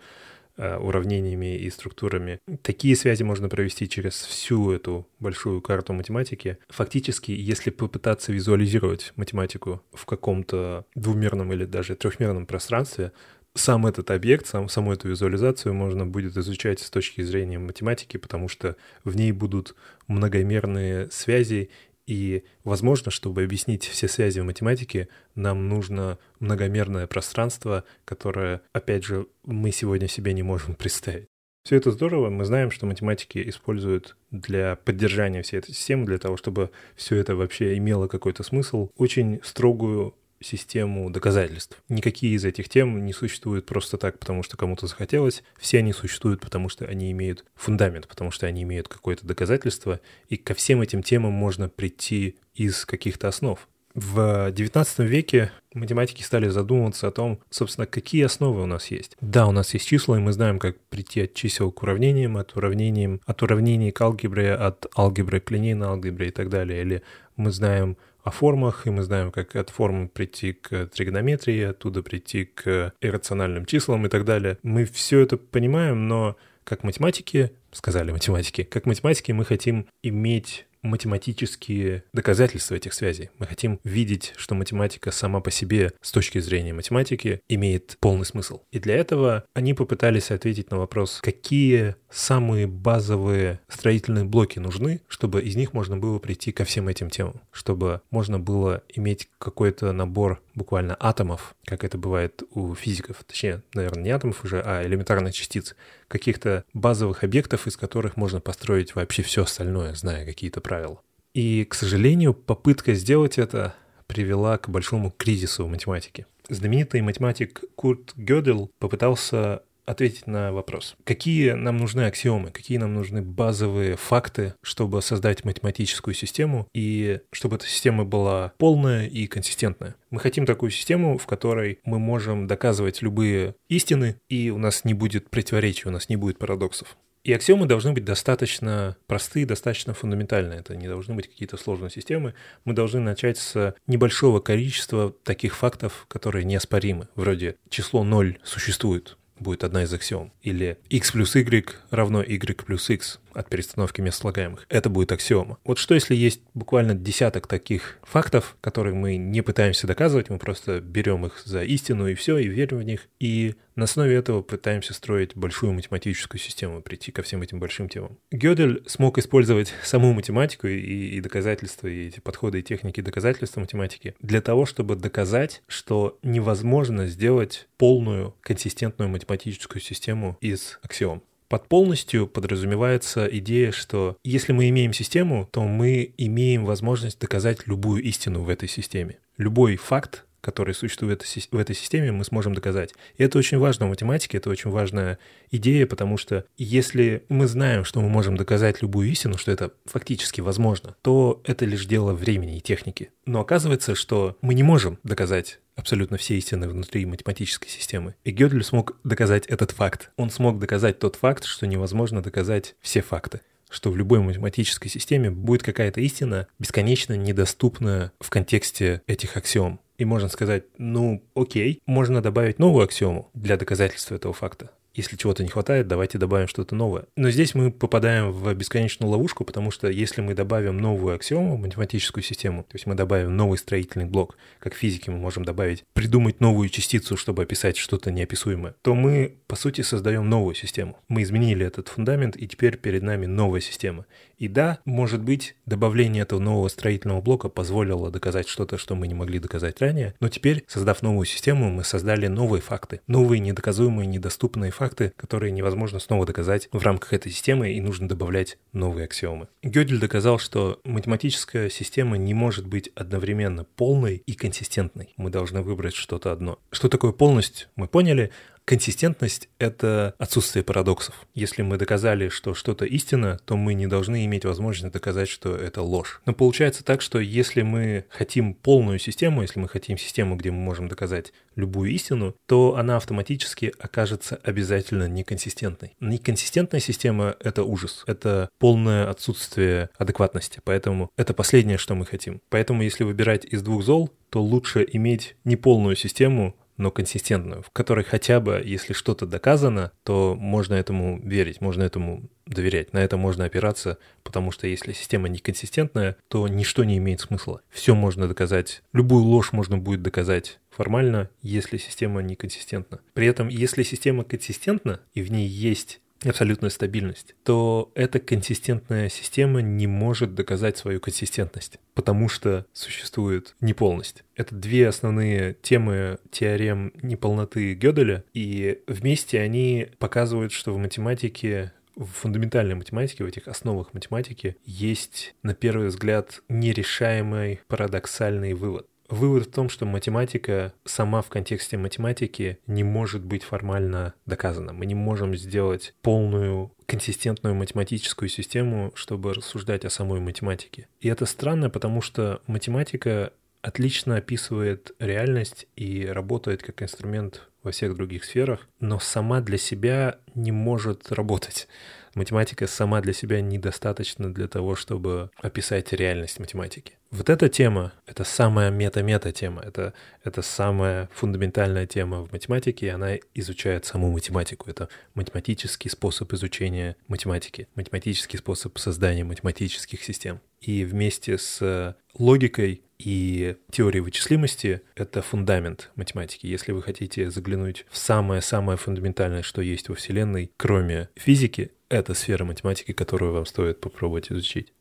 уравнениями 0.56 1.56
и 1.56 1.70
структурами. 1.70 2.38
Такие 2.62 2.96
связи 2.96 3.22
можно 3.22 3.48
провести 3.48 3.88
через 3.88 4.14
всю 4.14 4.70
эту 4.72 5.08
большую 5.18 5.60
карту 5.60 5.92
математики. 5.92 6.58
Фактически, 6.68 7.30
если 7.32 7.70
попытаться 7.70 8.32
визуализировать 8.32 9.12
математику 9.16 9.82
в 9.92 10.04
каком-то 10.06 10.84
двумерном 10.94 11.52
или 11.52 11.64
даже 11.64 11.96
трехмерном 11.96 12.46
пространстве, 12.46 13.12
сам 13.54 13.86
этот 13.86 14.10
объект, 14.10 14.46
сам, 14.46 14.68
саму 14.68 14.92
эту 14.92 15.08
визуализацию 15.08 15.74
можно 15.74 16.06
будет 16.06 16.36
изучать 16.36 16.80
с 16.80 16.90
точки 16.90 17.20
зрения 17.20 17.58
математики, 17.58 18.16
потому 18.16 18.48
что 18.48 18.76
в 19.04 19.14
ней 19.14 19.32
будут 19.32 19.74
многомерные 20.06 21.10
связи 21.10 21.70
и, 22.06 22.44
возможно, 22.64 23.10
чтобы 23.10 23.42
объяснить 23.42 23.84
все 23.84 24.08
связи 24.08 24.40
в 24.40 24.44
математике, 24.44 25.08
нам 25.34 25.68
нужно 25.68 26.18
многомерное 26.40 27.06
пространство, 27.06 27.84
которое, 28.04 28.62
опять 28.72 29.04
же, 29.04 29.26
мы 29.44 29.70
сегодня 29.72 30.08
себе 30.08 30.32
не 30.32 30.42
можем 30.42 30.74
представить. 30.76 31.26
Все 31.64 31.76
это 31.76 31.92
здорово. 31.92 32.28
Мы 32.28 32.44
знаем, 32.44 32.72
что 32.72 32.86
математики 32.86 33.42
используют 33.48 34.16
для 34.32 34.74
поддержания 34.74 35.42
всей 35.42 35.58
этой 35.58 35.72
системы, 35.72 36.06
для 36.06 36.18
того, 36.18 36.36
чтобы 36.36 36.70
все 36.96 37.16
это 37.16 37.36
вообще 37.36 37.76
имело 37.76 38.08
какой-то 38.08 38.42
смысл, 38.42 38.90
очень 38.96 39.40
строгую 39.44 40.16
систему 40.42 41.10
доказательств. 41.10 41.82
Никакие 41.88 42.34
из 42.34 42.44
этих 42.44 42.68
тем 42.68 43.04
не 43.04 43.12
существуют 43.12 43.66
просто 43.66 43.98
так, 43.98 44.18
потому 44.18 44.42
что 44.42 44.56
кому-то 44.56 44.86
захотелось. 44.86 45.42
Все 45.58 45.78
они 45.78 45.92
существуют, 45.92 46.40
потому 46.40 46.68
что 46.68 46.84
они 46.84 47.10
имеют 47.12 47.44
фундамент, 47.54 48.08
потому 48.08 48.30
что 48.30 48.46
они 48.46 48.62
имеют 48.62 48.88
какое-то 48.88 49.26
доказательство. 49.26 50.00
И 50.28 50.36
ко 50.36 50.54
всем 50.54 50.80
этим 50.80 51.02
темам 51.02 51.32
можно 51.32 51.68
прийти 51.68 52.36
из 52.54 52.84
каких-то 52.84 53.28
основ. 53.28 53.58
В 53.94 54.50
XIX 54.50 55.04
веке 55.04 55.52
математики 55.74 56.22
стали 56.22 56.48
задумываться 56.48 57.08
о 57.08 57.10
том, 57.10 57.40
собственно, 57.50 57.86
какие 57.86 58.24
основы 58.24 58.62
у 58.62 58.66
нас 58.66 58.90
есть. 58.90 59.16
Да, 59.20 59.46
у 59.46 59.52
нас 59.52 59.74
есть 59.74 59.86
числа, 59.86 60.16
и 60.16 60.20
мы 60.20 60.32
знаем, 60.32 60.58
как 60.58 60.80
прийти 60.88 61.22
от 61.22 61.34
чисел 61.34 61.70
к 61.70 61.82
уравнениям, 61.82 62.38
от 62.38 62.56
уравнений, 62.56 63.20
от 63.26 63.42
уравнений 63.42 63.90
к 63.90 64.00
алгебре, 64.00 64.54
от 64.54 64.86
алгебры 64.96 65.40
к 65.40 65.50
линейной 65.50 65.88
алгебре 65.88 66.28
и 66.28 66.30
так 66.30 66.48
далее. 66.48 66.80
Или 66.80 67.02
мы 67.36 67.50
знаем 67.50 67.98
о 68.22 68.30
формах, 68.30 68.86
и 68.86 68.90
мы 68.90 69.02
знаем, 69.02 69.32
как 69.32 69.56
от 69.56 69.70
формы 69.70 70.08
прийти 70.08 70.52
к 70.52 70.86
тригонометрии, 70.86 71.62
оттуда 71.62 72.02
прийти 72.02 72.44
к 72.44 72.92
иррациональным 73.00 73.66
числам 73.66 74.06
и 74.06 74.08
так 74.08 74.24
далее. 74.24 74.58
Мы 74.62 74.84
все 74.84 75.20
это 75.20 75.36
понимаем, 75.36 76.08
но 76.08 76.36
как 76.64 76.84
математики, 76.84 77.52
сказали 77.72 78.12
математики, 78.12 78.62
как 78.62 78.86
математики 78.86 79.32
мы 79.32 79.44
хотим 79.44 79.86
иметь 80.02 80.66
математические 80.82 82.04
доказательства 82.12 82.74
этих 82.74 82.94
связей. 82.94 83.30
Мы 83.38 83.46
хотим 83.46 83.80
видеть, 83.84 84.32
что 84.36 84.54
математика 84.54 85.10
сама 85.10 85.40
по 85.40 85.50
себе 85.50 85.92
с 86.00 86.12
точки 86.12 86.38
зрения 86.40 86.72
математики 86.72 87.40
имеет 87.48 87.96
полный 88.00 88.26
смысл. 88.26 88.60
И 88.70 88.78
для 88.78 88.96
этого 88.96 89.44
они 89.54 89.74
попытались 89.74 90.30
ответить 90.30 90.70
на 90.70 90.78
вопрос, 90.78 91.20
какие 91.22 91.96
самые 92.10 92.66
базовые 92.66 93.60
строительные 93.68 94.24
блоки 94.24 94.58
нужны, 94.58 95.00
чтобы 95.08 95.42
из 95.42 95.56
них 95.56 95.72
можно 95.72 95.96
было 95.96 96.18
прийти 96.18 96.52
ко 96.52 96.64
всем 96.64 96.88
этим 96.88 97.10
темам, 97.10 97.40
чтобы 97.50 98.02
можно 98.10 98.38
было 98.38 98.82
иметь 98.88 99.28
какой-то 99.38 99.92
набор 99.92 100.42
буквально 100.54 100.96
атомов, 100.98 101.54
как 101.64 101.84
это 101.84 101.98
бывает 101.98 102.42
у 102.50 102.74
физиков, 102.74 103.22
точнее, 103.24 103.62
наверное, 103.74 104.04
не 104.04 104.10
атомов 104.10 104.44
уже, 104.44 104.62
а 104.64 104.84
элементарных 104.84 105.34
частиц, 105.34 105.74
каких-то 106.08 106.64
базовых 106.72 107.24
объектов, 107.24 107.66
из 107.66 107.76
которых 107.76 108.16
можно 108.16 108.40
построить 108.40 108.94
вообще 108.94 109.22
все 109.22 109.42
остальное, 109.44 109.94
зная 109.94 110.24
какие-то 110.24 110.60
правила. 110.60 111.00
И, 111.34 111.64
к 111.64 111.74
сожалению, 111.74 112.34
попытка 112.34 112.94
сделать 112.94 113.38
это 113.38 113.74
привела 114.06 114.58
к 114.58 114.68
большому 114.68 115.10
кризису 115.10 115.64
в 115.64 115.70
математике. 115.70 116.26
Знаменитый 116.48 117.00
математик 117.00 117.62
Курт 117.76 118.12
Гёдель 118.16 118.68
попытался 118.78 119.62
ответить 119.84 120.26
на 120.26 120.52
вопрос. 120.52 120.96
Какие 121.04 121.52
нам 121.52 121.76
нужны 121.76 122.02
аксиомы, 122.02 122.50
какие 122.50 122.78
нам 122.78 122.94
нужны 122.94 123.22
базовые 123.22 123.96
факты, 123.96 124.54
чтобы 124.62 125.02
создать 125.02 125.44
математическую 125.44 126.14
систему 126.14 126.68
и 126.72 127.20
чтобы 127.30 127.56
эта 127.56 127.66
система 127.66 128.04
была 128.04 128.52
полная 128.58 129.06
и 129.06 129.26
консистентная. 129.26 129.96
Мы 130.10 130.20
хотим 130.20 130.46
такую 130.46 130.70
систему, 130.70 131.18
в 131.18 131.26
которой 131.26 131.80
мы 131.84 131.98
можем 131.98 132.46
доказывать 132.46 133.02
любые 133.02 133.54
истины, 133.68 134.20
и 134.28 134.50
у 134.50 134.58
нас 134.58 134.84
не 134.84 134.94
будет 134.94 135.30
противоречий, 135.30 135.88
у 135.88 135.92
нас 135.92 136.08
не 136.08 136.16
будет 136.16 136.38
парадоксов. 136.38 136.96
И 137.24 137.32
аксиомы 137.32 137.66
должны 137.66 137.92
быть 137.92 138.04
достаточно 138.04 138.96
простые, 139.06 139.46
достаточно 139.46 139.94
фундаментальные. 139.94 140.58
Это 140.58 140.74
не 140.74 140.88
должны 140.88 141.14
быть 141.14 141.28
какие-то 141.28 141.56
сложные 141.56 141.90
системы. 141.90 142.34
Мы 142.64 142.74
должны 142.74 142.98
начать 142.98 143.38
с 143.38 143.76
небольшого 143.86 144.40
количества 144.40 145.14
таких 145.22 145.54
фактов, 145.54 146.06
которые 146.08 146.44
неоспоримы. 146.44 147.06
Вроде 147.14 147.56
число 147.68 148.02
0 148.02 148.40
существует, 148.42 149.16
будет 149.42 149.64
одна 149.64 149.82
из 149.82 149.92
аксиом. 149.92 150.32
Или 150.42 150.78
x 150.88 151.12
плюс 151.12 151.34
y 151.34 151.68
равно 151.90 152.22
y 152.22 152.64
плюс 152.64 152.88
x 152.88 153.20
от 153.34 153.48
перестановки 153.48 154.00
мест 154.00 154.20
слагаемых. 154.20 154.66
Это 154.68 154.88
будет 154.88 155.12
аксиома. 155.12 155.58
Вот 155.64 155.78
что 155.78 155.94
если 155.94 156.14
есть 156.14 156.40
буквально 156.54 156.94
десяток 156.94 157.46
таких 157.46 157.98
фактов, 158.02 158.56
которые 158.60 158.94
мы 158.94 159.16
не 159.16 159.42
пытаемся 159.42 159.86
доказывать, 159.86 160.30
мы 160.30 160.38
просто 160.38 160.80
берем 160.80 161.26
их 161.26 161.42
за 161.44 161.62
истину 161.62 162.06
и 162.06 162.14
все, 162.14 162.38
и 162.38 162.48
верим 162.48 162.78
в 162.78 162.82
них, 162.82 163.08
и 163.20 163.54
на 163.76 163.84
основе 163.84 164.14
этого 164.14 164.42
пытаемся 164.42 164.94
строить 164.94 165.34
большую 165.34 165.72
математическую 165.72 166.40
систему, 166.40 166.82
прийти 166.82 167.12
ко 167.12 167.22
всем 167.22 167.42
этим 167.42 167.58
большим 167.60 167.88
темам. 167.88 168.18
Гёдель 168.30 168.82
смог 168.86 169.18
использовать 169.18 169.72
саму 169.82 170.12
математику 170.12 170.66
и, 170.66 170.78
и 170.78 171.20
доказательства, 171.20 171.88
и 171.88 172.08
эти 172.08 172.20
подходы 172.20 172.60
и 172.60 172.62
техники 172.62 173.00
доказательства 173.00 173.60
математики 173.60 174.14
для 174.20 174.40
того, 174.40 174.66
чтобы 174.66 174.96
доказать, 174.96 175.62
что 175.66 176.18
невозможно 176.22 177.06
сделать 177.06 177.68
полную 177.76 178.34
консистентную 178.42 179.08
математическую 179.08 179.80
систему 179.80 180.36
из 180.40 180.78
аксиом. 180.82 181.22
Под 181.52 181.68
полностью 181.68 182.26
подразумевается 182.28 183.26
идея, 183.26 183.72
что 183.72 184.16
если 184.24 184.54
мы 184.54 184.70
имеем 184.70 184.94
систему, 184.94 185.46
то 185.52 185.62
мы 185.64 186.14
имеем 186.16 186.64
возможность 186.64 187.20
доказать 187.20 187.66
любую 187.66 188.02
истину 188.04 188.42
в 188.42 188.48
этой 188.48 188.70
системе. 188.70 189.18
Любой 189.36 189.76
факт, 189.76 190.24
который 190.42 190.74
существует 190.74 191.22
в 191.22 191.56
этой 191.56 191.74
системе, 191.74 192.12
мы 192.12 192.24
сможем 192.24 192.54
доказать. 192.54 192.92
И 193.16 193.22
это 193.22 193.38
очень 193.38 193.58
важно 193.58 193.86
в 193.86 193.90
математике, 193.90 194.36
это 194.36 194.50
очень 194.50 194.70
важная 194.70 195.18
идея, 195.50 195.86
потому 195.86 196.18
что 196.18 196.44
если 196.58 197.24
мы 197.30 197.46
знаем, 197.46 197.84
что 197.84 198.02
мы 198.02 198.10
можем 198.10 198.36
доказать 198.36 198.82
любую 198.82 199.08
истину, 199.08 199.38
что 199.38 199.50
это 199.50 199.72
фактически 199.86 200.42
возможно, 200.42 200.96
то 201.00 201.40
это 201.44 201.64
лишь 201.64 201.86
дело 201.86 202.12
времени 202.12 202.58
и 202.58 202.60
техники. 202.60 203.10
Но 203.24 203.40
оказывается, 203.40 203.94
что 203.94 204.36
мы 204.42 204.54
не 204.54 204.62
можем 204.62 204.98
доказать 205.04 205.60
абсолютно 205.76 206.18
все 206.18 206.36
истины 206.36 206.68
внутри 206.68 207.06
математической 207.06 207.68
системы. 207.68 208.14
И 208.24 208.30
Гёдель 208.30 208.64
смог 208.64 208.96
доказать 209.04 209.46
этот 209.46 209.70
факт. 209.70 210.10
Он 210.16 210.28
смог 210.28 210.58
доказать 210.58 210.98
тот 210.98 211.16
факт, 211.16 211.44
что 211.44 211.66
невозможно 211.66 212.22
доказать 212.22 212.74
все 212.82 213.00
факты 213.00 213.40
что 213.72 213.90
в 213.90 213.96
любой 213.96 214.20
математической 214.20 214.88
системе 214.88 215.30
будет 215.30 215.62
какая-то 215.62 216.00
истина 216.02 216.46
бесконечно 216.58 217.14
недоступная 217.14 218.12
в 218.20 218.28
контексте 218.28 219.00
этих 219.06 219.36
аксиом. 219.36 219.80
И 220.02 220.04
можно 220.04 220.28
сказать, 220.28 220.64
ну 220.78 221.22
окей, 221.36 221.80
можно 221.86 222.20
добавить 222.20 222.58
новую 222.58 222.82
аксиому 222.82 223.30
для 223.34 223.56
доказательства 223.56 224.16
этого 224.16 224.34
факта 224.34 224.72
если 224.94 225.16
чего-то 225.16 225.42
не 225.42 225.48
хватает, 225.48 225.88
давайте 225.88 226.18
добавим 226.18 226.48
что-то 226.48 226.74
новое. 226.74 227.04
Но 227.16 227.30
здесь 227.30 227.54
мы 227.54 227.70
попадаем 227.70 228.30
в 228.30 228.52
бесконечную 228.54 229.10
ловушку, 229.10 229.44
потому 229.44 229.70
что 229.70 229.88
если 229.88 230.20
мы 230.20 230.34
добавим 230.34 230.76
новую 230.78 231.14
аксиому, 231.14 231.56
математическую 231.56 232.22
систему, 232.22 232.62
то 232.64 232.74
есть 232.74 232.86
мы 232.86 232.94
добавим 232.94 233.36
новый 233.36 233.58
строительный 233.58 234.04
блок, 234.04 234.36
как 234.58 234.74
в 234.74 234.76
физике 234.76 235.10
мы 235.10 235.18
можем 235.18 235.44
добавить, 235.44 235.84
придумать 235.94 236.40
новую 236.40 236.68
частицу, 236.68 237.16
чтобы 237.16 237.42
описать 237.42 237.76
что-то 237.76 238.10
неописуемое, 238.10 238.74
то 238.82 238.94
мы, 238.94 239.36
по 239.46 239.56
сути, 239.56 239.80
создаем 239.80 240.28
новую 240.28 240.54
систему. 240.54 240.98
Мы 241.08 241.22
изменили 241.22 241.64
этот 241.64 241.88
фундамент, 241.88 242.36
и 242.36 242.46
теперь 242.46 242.76
перед 242.76 243.02
нами 243.02 243.26
новая 243.26 243.60
система. 243.60 244.06
И 244.42 244.48
да, 244.48 244.80
может 244.84 245.22
быть, 245.22 245.54
добавление 245.66 246.24
этого 246.24 246.40
нового 246.40 246.66
строительного 246.66 247.20
блока 247.20 247.48
позволило 247.48 248.10
доказать 248.10 248.48
что-то, 248.48 248.76
что 248.76 248.96
мы 248.96 249.06
не 249.06 249.14
могли 249.14 249.38
доказать 249.38 249.80
ранее, 249.80 250.16
но 250.18 250.28
теперь, 250.28 250.64
создав 250.66 251.00
новую 251.00 251.26
систему, 251.26 251.70
мы 251.70 251.84
создали 251.84 252.26
новые 252.26 252.60
факты, 252.60 253.02
новые 253.06 253.38
недоказуемые, 253.38 254.08
недоступные 254.08 254.72
факты, 254.72 255.12
которые 255.16 255.52
невозможно 255.52 256.00
снова 256.00 256.26
доказать 256.26 256.68
в 256.72 256.82
рамках 256.82 257.12
этой 257.12 257.30
системы, 257.30 257.72
и 257.72 257.80
нужно 257.80 258.08
добавлять 258.08 258.58
новые 258.72 259.04
аксиомы. 259.04 259.46
Гёдель 259.62 260.00
доказал, 260.00 260.40
что 260.40 260.80
математическая 260.82 261.70
система 261.70 262.16
не 262.16 262.34
может 262.34 262.66
быть 262.66 262.90
одновременно 262.96 263.62
полной 263.62 264.24
и 264.26 264.34
консистентной. 264.34 265.14
Мы 265.16 265.30
должны 265.30 265.62
выбрать 265.62 265.94
что-то 265.94 266.32
одно. 266.32 266.58
Что 266.72 266.88
такое 266.88 267.12
полность, 267.12 267.68
мы 267.76 267.86
поняли, 267.86 268.32
Консистентность— 268.64 269.48
это 269.58 270.14
отсутствие 270.18 270.62
парадоксов. 270.62 271.26
Если 271.34 271.62
мы 271.62 271.78
доказали, 271.78 272.28
что 272.28 272.54
что-то 272.54 272.84
истина, 272.84 273.40
то 273.44 273.56
мы 273.56 273.74
не 273.74 273.86
должны 273.86 274.24
иметь 274.24 274.44
возможность 274.44 274.92
доказать, 274.92 275.28
что 275.28 275.54
это 275.54 275.82
ложь. 275.82 276.20
Но 276.26 276.32
получается 276.32 276.84
так, 276.84 277.02
что 277.02 277.18
если 277.18 277.62
мы 277.62 278.04
хотим 278.08 278.54
полную 278.54 278.98
систему, 278.98 279.42
если 279.42 279.58
мы 279.58 279.68
хотим 279.68 279.98
систему, 279.98 280.36
где 280.36 280.50
мы 280.50 280.58
можем 280.58 280.88
доказать 280.88 281.32
любую 281.56 281.90
истину, 281.90 282.36
то 282.46 282.76
она 282.76 282.96
автоматически 282.96 283.72
окажется 283.78 284.36
обязательно 284.44 285.08
неконсистентной. 285.08 285.94
Неконсистентная 286.00 286.80
система— 286.80 287.36
это 287.40 287.64
ужас, 287.64 288.04
это 288.06 288.48
полное 288.58 289.10
отсутствие 289.10 289.90
адекватности, 289.98 290.60
поэтому 290.64 291.10
это 291.16 291.34
последнее, 291.34 291.78
что 291.78 291.94
мы 291.94 292.06
хотим. 292.06 292.40
Поэтому 292.48 292.82
если 292.82 293.04
выбирать 293.04 293.44
из 293.44 293.62
двух 293.62 293.82
зол, 293.82 294.10
то 294.30 294.42
лучше 294.42 294.86
иметь 294.92 295.36
неполную 295.44 295.94
систему, 295.94 296.56
но 296.82 296.90
консистентную, 296.90 297.62
в 297.62 297.70
которой 297.70 298.04
хотя 298.04 298.40
бы, 298.40 298.60
если 298.64 298.92
что-то 298.92 299.24
доказано, 299.24 299.92
то 300.02 300.36
можно 300.38 300.74
этому 300.74 301.20
верить, 301.22 301.60
можно 301.60 301.82
этому 301.82 302.28
доверять, 302.44 302.92
на 302.92 302.98
это 302.98 303.16
можно 303.16 303.44
опираться, 303.44 303.98
потому 304.22 304.50
что 304.50 304.66
если 304.66 304.92
система 304.92 305.28
неконсистентная, 305.28 306.16
то 306.28 306.46
ничто 306.48 306.84
не 306.84 306.98
имеет 306.98 307.20
смысла. 307.20 307.62
Все 307.70 307.94
можно 307.94 308.28
доказать, 308.28 308.82
любую 308.92 309.24
ложь 309.24 309.52
можно 309.52 309.78
будет 309.78 310.02
доказать 310.02 310.58
формально, 310.70 311.30
если 311.40 311.76
система 311.76 312.20
неконсистентна. 312.20 313.00
При 313.14 313.26
этом, 313.26 313.48
если 313.48 313.82
система 313.82 314.24
консистентна, 314.24 315.00
и 315.14 315.22
в 315.22 315.30
ней 315.30 315.46
есть 315.46 316.00
абсолютная 316.30 316.70
стабильность, 316.70 317.34
то 317.44 317.90
эта 317.94 318.18
консистентная 318.18 319.08
система 319.08 319.60
не 319.60 319.86
может 319.86 320.34
доказать 320.34 320.76
свою 320.78 321.00
консистентность, 321.00 321.78
потому 321.94 322.28
что 322.28 322.66
существует 322.72 323.54
неполность. 323.60 324.24
Это 324.36 324.54
две 324.54 324.88
основные 324.88 325.56
темы 325.62 326.18
теорем 326.30 326.92
неполноты 327.02 327.74
Гёделя, 327.74 328.24
и 328.34 328.80
вместе 328.86 329.40
они 329.40 329.88
показывают, 329.98 330.52
что 330.52 330.72
в 330.72 330.78
математике 330.78 331.72
в 331.96 332.06
фундаментальной 332.06 332.74
математике, 332.74 333.24
в 333.24 333.26
этих 333.26 333.48
основах 333.48 333.92
математики 333.92 334.56
есть, 334.64 335.34
на 335.42 335.54
первый 335.54 335.88
взгляд, 335.88 336.42
нерешаемый 336.48 337.60
парадоксальный 337.68 338.54
вывод. 338.54 338.86
Вывод 339.12 339.46
в 339.46 339.50
том, 339.50 339.68
что 339.68 339.84
математика 339.84 340.72
сама 340.86 341.20
в 341.20 341.28
контексте 341.28 341.76
математики 341.76 342.58
не 342.66 342.82
может 342.82 343.22
быть 343.22 343.42
формально 343.42 344.14
доказана. 344.24 344.72
Мы 344.72 344.86
не 344.86 344.94
можем 344.94 345.36
сделать 345.36 345.94
полную 346.00 346.72
консистентную 346.86 347.54
математическую 347.54 348.30
систему, 348.30 348.90
чтобы 348.94 349.34
рассуждать 349.34 349.84
о 349.84 349.90
самой 349.90 350.20
математике. 350.20 350.88
И 351.00 351.08
это 351.08 351.26
странно, 351.26 351.68
потому 351.68 352.00
что 352.00 352.40
математика 352.46 353.34
отлично 353.60 354.16
описывает 354.16 354.92
реальность 354.98 355.66
и 355.76 356.06
работает 356.06 356.62
как 356.62 356.82
инструмент 356.82 357.42
во 357.62 357.70
всех 357.70 357.94
других 357.94 358.24
сферах, 358.24 358.66
но 358.80 358.98
сама 358.98 359.42
для 359.42 359.58
себя 359.58 360.20
не 360.34 360.52
может 360.52 361.12
работать. 361.12 361.68
Математика 362.14 362.66
сама 362.66 363.02
для 363.02 363.12
себя 363.12 363.42
недостаточна 363.42 364.32
для 364.32 364.48
того, 364.48 364.74
чтобы 364.74 365.30
описать 365.36 365.92
реальность 365.92 366.40
математики. 366.40 366.94
Вот 367.12 367.28
эта 367.28 367.50
тема— 367.50 367.92
это 368.06 368.24
самая 368.24 368.70
мета-мета 368.70 369.32
тема, 369.32 369.60
это, 369.60 369.92
это 370.24 370.40
самая 370.40 371.10
фундаментальная 371.12 371.86
тема 371.86 372.22
в 372.24 372.32
математике, 372.32 372.86
и 372.86 372.88
она 372.88 373.16
изучает 373.34 373.84
саму 373.84 374.10
математику. 374.10 374.70
Это 374.70 374.88
математический 375.12 375.90
способ 375.90 376.32
изучения 376.32 376.96
математики, 377.08 377.68
математический 377.74 378.38
способ 378.38 378.78
создания 378.78 379.24
математических 379.24 380.02
систем. 380.02 380.40
И 380.62 380.86
вместе 380.86 381.36
с 381.36 381.94
логикой 382.14 382.82
и 382.98 383.56
теорией 383.70 384.00
вычислимости— 384.00 384.80
это 384.94 385.20
фундамент 385.20 385.90
математики. 385.96 386.46
Если 386.46 386.72
вы 386.72 386.82
хотите 386.82 387.30
заглянуть 387.30 387.84
в 387.90 387.98
самое-самое 387.98 388.78
фундаментальное, 388.78 389.42
что 389.42 389.60
есть 389.60 389.90
во 389.90 389.96
Вселенной, 389.96 390.50
кроме 390.56 391.10
физики, 391.16 391.72
это 391.90 392.14
сфера 392.14 392.44
математики, 392.44 392.92
которую 392.92 393.34
вам 393.34 393.44
стоит 393.44 393.82
попробовать 393.82 394.32
изучить. 394.32 394.72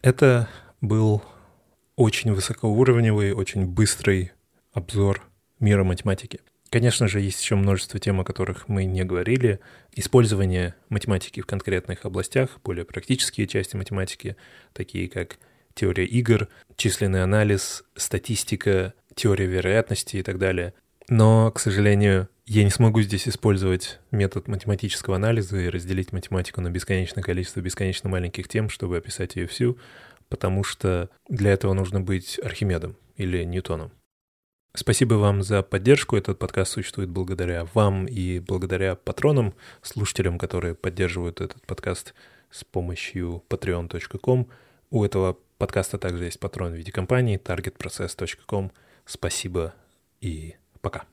Это 0.00 0.48
был 0.80 1.22
очень 1.96 2.32
высокоуровневый, 2.32 3.32
очень 3.32 3.66
быстрый 3.66 4.32
обзор 4.72 5.22
мира 5.60 5.84
математики. 5.84 6.40
Конечно 6.70 7.06
же, 7.06 7.20
есть 7.20 7.40
еще 7.40 7.54
множество 7.54 8.00
тем, 8.00 8.20
о 8.20 8.24
которых 8.24 8.68
мы 8.68 8.84
не 8.84 9.04
говорили. 9.04 9.60
Использование 9.92 10.74
математики 10.88 11.40
в 11.40 11.46
конкретных 11.46 12.04
областях, 12.04 12.58
более 12.64 12.84
практические 12.84 13.46
части 13.46 13.76
математики, 13.76 14.36
такие 14.72 15.08
как 15.08 15.38
теория 15.74 16.04
игр, 16.04 16.48
численный 16.76 17.22
анализ, 17.22 17.84
статистика, 17.94 18.94
теория 19.14 19.46
вероятности 19.46 20.16
и 20.16 20.22
так 20.22 20.38
далее. 20.38 20.74
Но, 21.08 21.52
к 21.52 21.60
сожалению, 21.60 22.28
я 22.46 22.64
не 22.64 22.70
смогу 22.70 23.02
здесь 23.02 23.28
использовать 23.28 24.00
метод 24.10 24.48
математического 24.48 25.16
анализа 25.16 25.58
и 25.58 25.68
разделить 25.68 26.12
математику 26.12 26.60
на 26.60 26.70
бесконечное 26.70 27.22
количество 27.22 27.60
бесконечно 27.60 28.10
маленьких 28.10 28.48
тем, 28.48 28.68
чтобы 28.68 28.96
описать 28.96 29.36
ее 29.36 29.46
всю 29.46 29.78
потому 30.34 30.64
что 30.64 31.10
для 31.28 31.52
этого 31.52 31.74
нужно 31.74 32.00
быть 32.00 32.40
Архимедом 32.42 32.96
или 33.14 33.44
Ньютоном. 33.44 33.92
Спасибо 34.74 35.14
вам 35.14 35.44
за 35.44 35.62
поддержку. 35.62 36.16
Этот 36.16 36.40
подкаст 36.40 36.72
существует 36.72 37.08
благодаря 37.08 37.68
вам 37.72 38.06
и 38.06 38.40
благодаря 38.40 38.96
патронам, 38.96 39.54
слушателям, 39.80 40.36
которые 40.36 40.74
поддерживают 40.74 41.40
этот 41.40 41.64
подкаст 41.64 42.14
с 42.50 42.64
помощью 42.64 43.44
patreon.com. 43.48 44.48
У 44.90 45.04
этого 45.04 45.38
подкаста 45.58 45.98
также 45.98 46.24
есть 46.24 46.40
патрон 46.40 46.72
в 46.72 46.74
виде 46.74 46.90
компании 46.90 47.38
targetprocess.com. 47.38 48.72
Спасибо 49.04 49.72
и 50.20 50.56
пока. 50.80 51.04